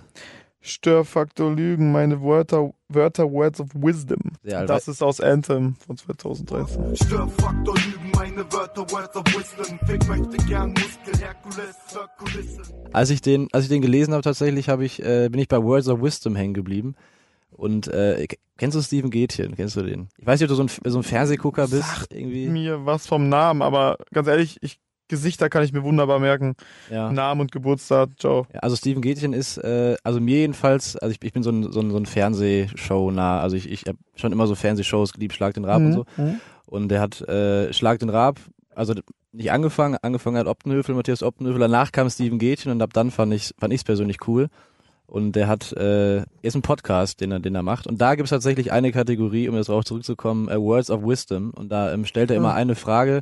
[0.62, 4.20] Störfaktor Lügen, meine Wörter, Wörter, Words of Wisdom.
[4.48, 4.70] Alt.
[4.70, 6.96] Das ist aus Anthem von 2013.
[6.96, 9.78] Störfaktor Lügen, meine Wörter, Words of Wisdom.
[9.86, 12.62] Fick möchte gern Muskel, Herkules, Herkulissen.
[12.92, 15.60] als ich den, als ich den gelesen habe, tatsächlich habe ich, äh, bin ich bei
[15.60, 16.94] Words of Wisdom hängen geblieben.
[17.50, 19.56] Und äh, kennst du Steven Gätchen?
[19.56, 20.08] Kennst du den?
[20.16, 21.88] Ich weiß nicht, ob du so ein, so ein Fernsehgucker bist.
[21.88, 22.48] Sagt irgendwie.
[22.48, 24.78] Mir was vom Namen, aber ganz ehrlich, ich
[25.08, 26.54] Gesichter kann ich mir wunderbar merken.
[26.90, 27.12] Ja.
[27.12, 28.46] Namen und Geburtstag, ciao.
[28.52, 31.70] Ja, Also Steven Gätchen ist, äh, also mir jedenfalls, also ich, ich bin so ein,
[31.72, 35.34] so ein, so ein Fernsehshow nah, also ich, ich habe schon immer so Fernsehshows geliebt,
[35.34, 36.04] Schlag den Rab und so.
[36.16, 36.40] Mhm.
[36.66, 38.40] Und der hat äh, Schlag den Rab,
[38.74, 38.94] also
[39.32, 43.32] nicht angefangen, angefangen hat Optenhöfel, Matthias Optenhöfel, danach kam Steven Gätchen und ab dann fand
[43.34, 44.48] ich fand ich's persönlich cool.
[45.06, 47.86] Und der hat, äh, er ist ein Podcast, den er, den er macht.
[47.86, 51.50] Und da gibt es tatsächlich eine Kategorie, um jetzt darauf zurückzukommen, äh, Words of Wisdom.
[51.50, 52.54] Und da ähm, stellt er immer Ah.
[52.54, 53.20] eine Frage,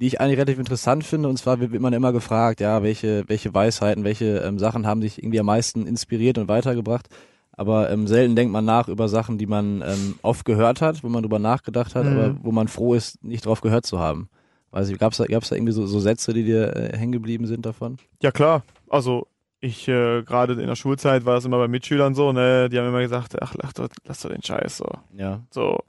[0.00, 1.28] die ich eigentlich relativ interessant finde.
[1.28, 5.18] Und zwar wird man immer gefragt, ja, welche, welche Weisheiten, welche ähm, Sachen haben dich
[5.22, 7.08] irgendwie am meisten inspiriert und weitergebracht.
[7.52, 11.08] Aber ähm, selten denkt man nach über Sachen, die man ähm, oft gehört hat, wo
[11.08, 12.12] man drüber nachgedacht hat, Mhm.
[12.12, 14.30] aber wo man froh ist, nicht drauf gehört zu haben.
[14.70, 17.46] Weiß ich, gab's da, gab's da irgendwie so, so Sätze, die dir äh, hängen geblieben
[17.46, 17.98] sind davon?
[18.22, 19.26] Ja klar, also
[19.60, 22.88] ich äh, gerade in der Schulzeit war das immer bei Mitschülern so, ne, die haben
[22.88, 24.86] immer gesagt, ach lass doch, lass doch den Scheiß so.
[25.14, 25.42] Ja.
[25.50, 25.80] So,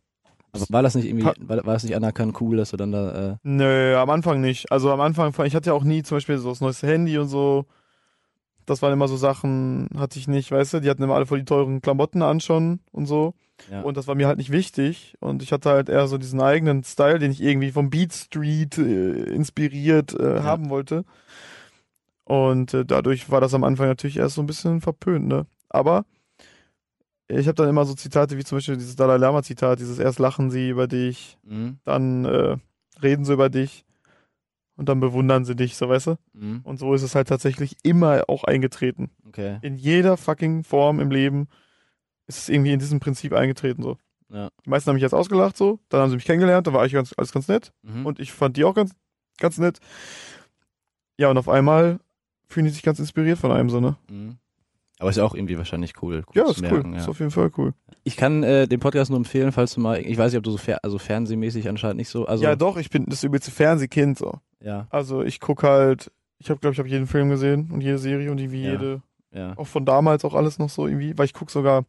[0.54, 3.32] Aber war das nicht irgendwie, war, war das nicht anerkannt cool, dass du dann da,
[3.32, 4.72] äh, nö, am Anfang nicht.
[4.72, 7.28] Also am Anfang, ich hatte ja auch nie zum Beispiel so das neueste Handy und
[7.28, 7.66] so.
[8.66, 11.40] Das waren immer so Sachen, hatte ich nicht, weißt du, die hatten immer alle voll
[11.40, 13.34] die teuren Klamotten an schon und so.
[13.72, 13.82] ja.
[13.82, 15.16] Und das war mir halt nicht wichtig.
[15.20, 18.78] Und ich hatte halt eher so diesen eigenen Style, den ich irgendwie vom Beat Street
[18.78, 20.44] äh, inspiriert äh, Ja.
[20.44, 21.06] haben wollte.
[22.24, 25.48] Und äh, dadurch war das am Anfang natürlich erst so ein bisschen verpönt, ne?
[25.70, 26.06] Aber
[27.40, 30.20] ich habe dann immer so Zitate wie zum Beispiel dieses Dalai Lama Zitat, dieses erst
[30.20, 31.80] lachen sie über dich, mhm.
[31.84, 32.58] dann äh,
[33.02, 33.86] reden sie über dich
[34.76, 36.16] und dann bewundern sie dich, so weißt du?
[36.34, 36.62] Mhm.
[36.64, 39.12] Und so ist es halt tatsächlich immer auch eingetreten.
[39.28, 39.60] Okay.
[39.62, 41.48] In jeder fucking Form im Leben
[42.28, 43.98] ist es irgendwie in diesem Prinzip eingetreten, so.
[44.30, 44.50] Ja.
[44.66, 46.94] Die meisten haben mich jetzt ausgelacht so, dann haben sie mich kennengelernt, da war ich
[46.94, 48.06] ganz, alles ganz nett Mhm.
[48.06, 48.96] und ich fand die auch ganz,
[49.38, 49.80] ganz nett.
[51.18, 52.00] Ja, und auf einmal
[52.48, 53.98] fühlen die sich ganz inspiriert von einem so, ne?
[55.02, 56.24] Aber ist auch irgendwie wahrscheinlich cool.
[56.28, 56.94] cool Ja, ist merken, cool.
[56.94, 57.00] Ja.
[57.00, 57.74] Ist auf jeden Fall cool.
[58.04, 60.52] Ich kann äh, den Podcast nur empfehlen, falls du mal, ich weiß nicht, ob du
[60.52, 64.18] so fer also fernsehmäßig anscheinend nicht so, also ja, doch, ich bin das übelste Fernsehkind
[64.18, 64.40] so.
[64.64, 67.98] ja, Also ich guck halt, ich habe glaube ich habe jeden Film gesehen und jede
[67.98, 68.72] Serie und irgendwie Ja.
[68.72, 69.02] jede,
[69.34, 69.54] ja.
[69.58, 71.84] auch von damals auch alles noch so irgendwie, weil ich guck sogar,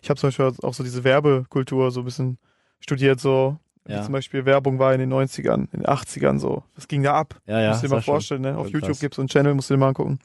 [0.00, 2.38] ich habe zum Beispiel auch so diese Werbekultur so ein bisschen
[2.80, 3.56] studiert so.
[3.84, 4.02] Wie Ja.
[4.02, 6.62] zum Beispiel Werbung war in den 90ern, in den 80ern so.
[6.76, 7.40] Was ging da ab?
[7.46, 7.68] Ja, ja.
[7.70, 8.56] musst du dir das mal vorstellen, ne?
[8.56, 10.20] Auf YouTube gibt es so einen Channel, musst du dir mal angucken.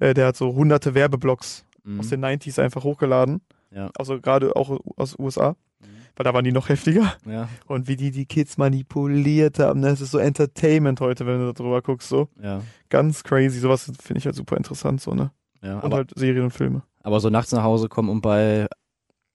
[0.00, 2.00] Äh, der hat so hunderte Werbeblocks Mhm.
[2.00, 3.40] aus den 90s einfach hochgeladen.
[3.70, 3.90] Ja.
[3.96, 5.86] Also gerade auch aus USA, Mhm.
[6.16, 7.14] weil da waren die noch heftiger.
[7.26, 9.88] Ja, Und wie die die Kids manipuliert haben, ne?
[9.88, 12.28] Das ist so Entertainment heute, wenn du darüber guckst, so.
[12.42, 13.58] ja, Ganz crazy.
[13.60, 15.30] Sowas finde ich halt super interessant, so, ne?
[15.62, 15.74] ja.
[15.78, 16.82] Und Aber, halt Serien und Filme.
[17.02, 18.66] aber so nachts nach Hause kommen und bei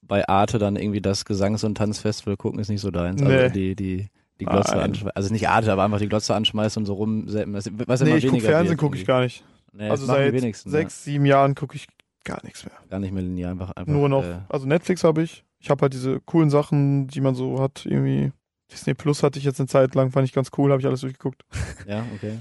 [0.04, 3.22] bei Arte dann irgendwie das Gesangs- und Tanzfestival gucken ist nicht so deins.
[3.22, 3.50] Also Nee.
[3.50, 4.08] die die
[4.42, 5.12] die Glotze anschmeißen.
[5.16, 7.06] Also nicht Arte, aber einfach die Glotze anschmeißen und so.
[7.32, 9.44] Das, was nee, ich guck Fernsehen, gucke ich gar nicht.
[9.72, 11.88] Nee, also seit sechs, sieben Jahren gucke ich
[12.24, 12.74] gar nichts mehr.
[12.82, 12.88] ja.
[12.90, 14.24] gar nicht mehr linear, einfach einfach Nur noch.
[14.24, 15.44] Äh, Also Netflix habe ich.
[15.60, 18.32] Ich habe halt diese coolen Sachen, die man so hat, irgendwie.
[18.72, 21.02] Disney Plus hatte ich jetzt eine Zeit lang, fand ich ganz cool, habe ich alles
[21.02, 21.44] durchgeguckt.
[21.88, 22.40] ja, okay.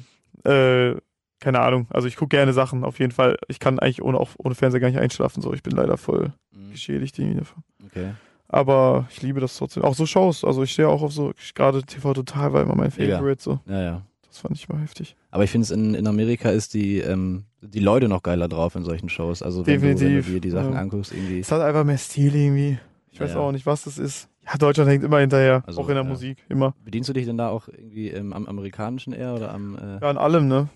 [0.49, 0.97] Äh,
[1.41, 1.87] keine Ahnung.
[1.91, 3.37] Also ich gucke gerne Sachen, auf jeden Fall.
[3.49, 5.43] Ich kann eigentlich ohne, auch ohne Fernseher gar nicht einschlafen.
[5.43, 6.70] So, ich bin leider voll Mhm.
[6.72, 7.62] geschädigt irgendwie davon.
[7.87, 8.12] Okay.
[8.49, 9.83] Aber ich liebe das trotzdem.
[9.85, 10.45] Auch so Shows.
[10.45, 12.91] Also ich stehe auch auf so, gerade TV Total war immer mein.
[12.91, 13.41] Favorite.
[13.43, 13.61] So.
[13.66, 14.03] Ja, ja.
[14.31, 15.16] Das fand ich mal heftig.
[15.33, 18.76] Aber ich finde es in, in Amerika ist die, ähm, die Leute noch geiler drauf
[18.76, 19.43] in solchen Shows.
[19.43, 20.78] Also wenn, Definitiv, du, wenn du dir die Sachen ja.
[20.78, 21.41] anguckst, irgendwie.
[21.41, 22.78] Es hat einfach mehr Stil irgendwie.
[23.11, 24.28] Ich Ja, weiß auch nicht, was das ist.
[24.47, 25.64] Ja, Deutschland hängt immer hinterher.
[25.66, 26.05] Also, auch in der.
[26.05, 26.74] Musik, immer.
[26.85, 30.11] Bedienst du dich denn da auch irgendwie ähm, am amerikanischen eher oder am äh, Ja,
[30.11, 30.68] an allem, ne?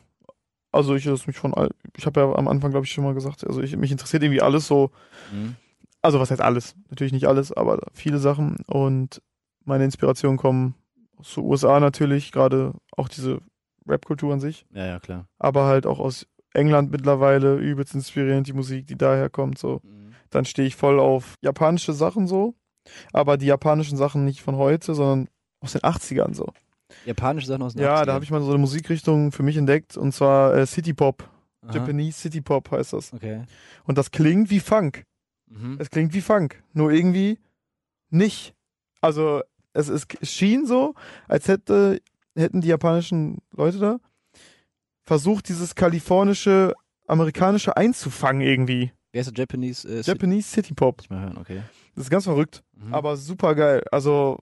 [0.73, 3.47] Also ich mich von all, ich habe ja am Anfang, glaube ich, schon mal gesagt,
[3.47, 4.91] also ich, mich interessiert irgendwie alles so,
[5.33, 5.55] mhm.
[6.03, 6.75] also was heißt alles?
[6.91, 9.23] Natürlich nicht alles, aber viele Sachen und
[9.65, 10.75] meine Inspirationen kommen
[11.17, 13.41] aus den USA natürlich, gerade auch diese
[13.87, 15.27] Rap-Kultur an sich, Ja, ja, klar.
[15.39, 19.81] aber halt auch aus England mittlerweile übelst inspirierend, die Musik, die daher kommt, so.
[19.83, 20.15] Mhm.
[20.31, 22.55] Dann stehe ich voll auf japanische Sachen so,
[23.13, 25.29] aber die japanischen Sachen nicht von heute, sondern
[25.61, 26.53] aus den 80ern so.
[27.07, 28.05] Japanische Sachen aus den Ja, 80ern.
[28.07, 31.29] da habe ich mal so eine Musikrichtung für mich entdeckt und zwar äh, City Pop.
[31.63, 31.75] Aha.
[31.75, 33.13] Japanese City Pop heißt das.
[33.13, 33.43] Okay.
[33.85, 35.05] Und das klingt wie Funk.
[35.47, 35.77] Mhm.
[35.81, 37.39] Es klingt wie Funk, nur irgendwie
[38.11, 38.55] nicht.
[39.01, 39.43] Also
[39.75, 40.95] es, es schien so,
[41.29, 42.01] als hätte,
[42.35, 43.99] hätten die japanischen Leute da
[45.03, 46.75] versucht, dieses kalifornische,
[47.07, 48.93] amerikanische einzufangen irgendwie.
[49.13, 49.87] Wer ist der Japanese?
[49.89, 51.03] Äh, Japanese City Pop.
[51.03, 51.63] City- mal hören, okay.
[51.95, 52.95] Das ist ganz verrückt, Mhm.
[52.95, 53.83] aber super geil.
[53.93, 54.39] Also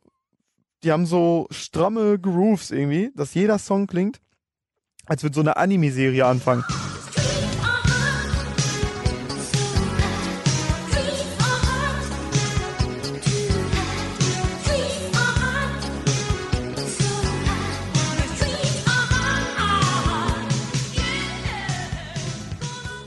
[0.82, 4.20] die haben so stramme Grooves irgendwie, dass jeder Song klingt,
[5.06, 6.64] als würde so eine Anime-Serie anfangen.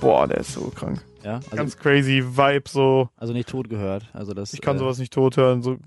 [0.05, 1.03] Boah, der ist so krank.
[1.23, 3.09] ja, also, Ganz crazy Vibe, so.
[3.15, 4.07] also nicht tot gehört.
[4.13, 4.53] Also das.
[4.53, 5.63] Ich kann äh, sowas nicht tot hören.
[5.63, 5.77] So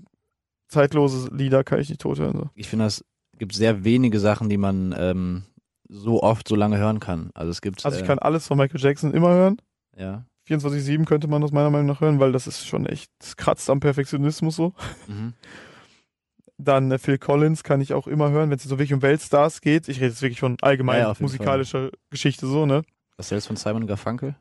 [0.67, 2.35] zeitlose Lieder kann ich nicht tot hören.
[2.35, 2.49] So.
[2.53, 3.05] Ich finde, es
[3.37, 5.43] gibt sehr wenige Sachen, die man ähm,
[5.87, 7.31] so oft so lange hören kann.
[7.33, 7.85] Also es gibt.
[7.85, 9.61] Also ich äh, kann alles von Michael Jackson immer hören.
[9.97, 10.25] Ja.
[10.49, 13.69] 24-7 könnte man das meiner Meinung nach hören, weil das ist schon echt, das kratzt
[13.69, 14.73] am Perfektionismus so.
[15.07, 15.33] Mhm.
[16.57, 19.61] Dann äh, Phil Collins kann ich auch immer hören, wenn es so wirklich um Weltstars
[19.61, 19.87] geht.
[19.87, 22.81] Ich rede jetzt wirklich von allgemein Ja, musikalischer Geschichte so, ne?
[23.19, 24.33] Was hältst du von Simon Garfunkel?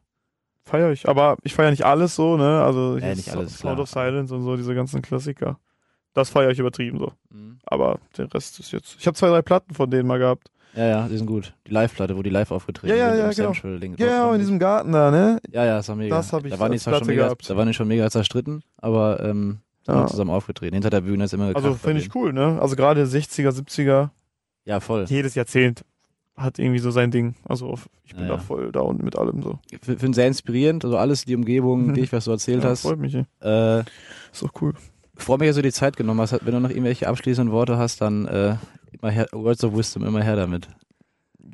[0.64, 1.08] Feier ich.
[1.08, 2.62] Aber ich feiere nicht alles so, ne?
[2.62, 5.58] Also hier nicht alles, Sound of Silence und so, diese ganzen Klassiker.
[6.14, 7.12] Das feiere ich übertrieben so.
[7.30, 7.58] Mhm.
[7.66, 8.94] Aber der Rest ist jetzt.
[9.00, 10.48] Ich habe zwei, drei Platten von denen mal gehabt.
[10.74, 11.54] Ja, ja, die sind gut.
[11.66, 13.18] Die Live-Platte, wo die live aufgetreten Ja, ja, sind.
[13.18, 13.52] ja, genau.
[13.52, 13.96] Central Ding.
[13.98, 15.40] Ja, in diesem Garten da, ne?
[15.50, 16.14] Ja, ja, das war mega.
[16.16, 17.50] Das hab ich da waren die als zwar schon mega, gehabt.
[17.50, 19.58] da waren die schon mega zerstritten, aber ähm,
[19.88, 20.06] Ja.
[20.06, 20.74] zusammen aufgetreten.
[20.74, 22.58] Hinter der Bühne ist immer Also gekracht bei finde ich cool, ne?
[22.60, 24.10] Also gerade 60er, 70er,
[24.66, 25.06] Ja, voll.
[25.08, 25.82] jedes Jahrzehnt
[26.38, 27.34] hat irgendwie so sein Ding.
[27.44, 29.58] Also auf, ich bin Ja, da voll da und mit allem so.
[29.70, 31.94] Ich finde sehr inspirierend, also alles, die Umgebung, Mhm.
[31.94, 32.82] die ich was du erzählt Ja, hast.
[32.82, 33.14] freut mich.
[33.14, 34.74] Äh, Ist doch cool.
[35.16, 36.32] freue mich, dass du die Zeit genommen hast.
[36.44, 38.56] Wenn du noch irgendwelche abschließenden Worte hast, dann äh,
[38.92, 40.68] immer her, Words of Wisdom, immer her damit.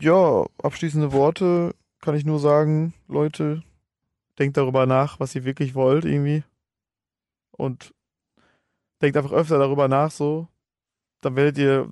[0.01, 3.62] Ja, abschließende Worte kann ich nur sagen, Leute,
[4.39, 6.43] denkt darüber nach, was ihr wirklich wollt irgendwie.
[7.53, 7.95] Und
[9.01, 10.49] denkt einfach öfter darüber nach so.
[11.20, 11.89] Dann werdet ihr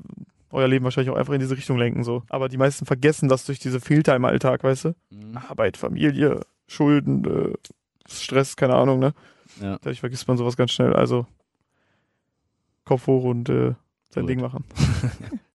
[0.53, 2.23] euer Leben wahrscheinlich auch einfach in diese Richtung lenken so.
[2.29, 4.95] Aber die meisten vergessen das durch diese Filter im Alltag, weißt du?
[5.11, 5.37] Mhm.
[5.37, 7.55] Arbeit, Familie, Schulden, äh,
[8.09, 9.15] Stress, keine Ahnung, ne?
[9.61, 9.79] Ja.
[9.79, 10.95] Dadurch vergisst man sowas ganz schnell.
[10.95, 11.27] Also
[12.85, 13.75] Kopf hoch und äh,
[14.11, 14.31] sein Gut.
[14.31, 14.65] Ding machen.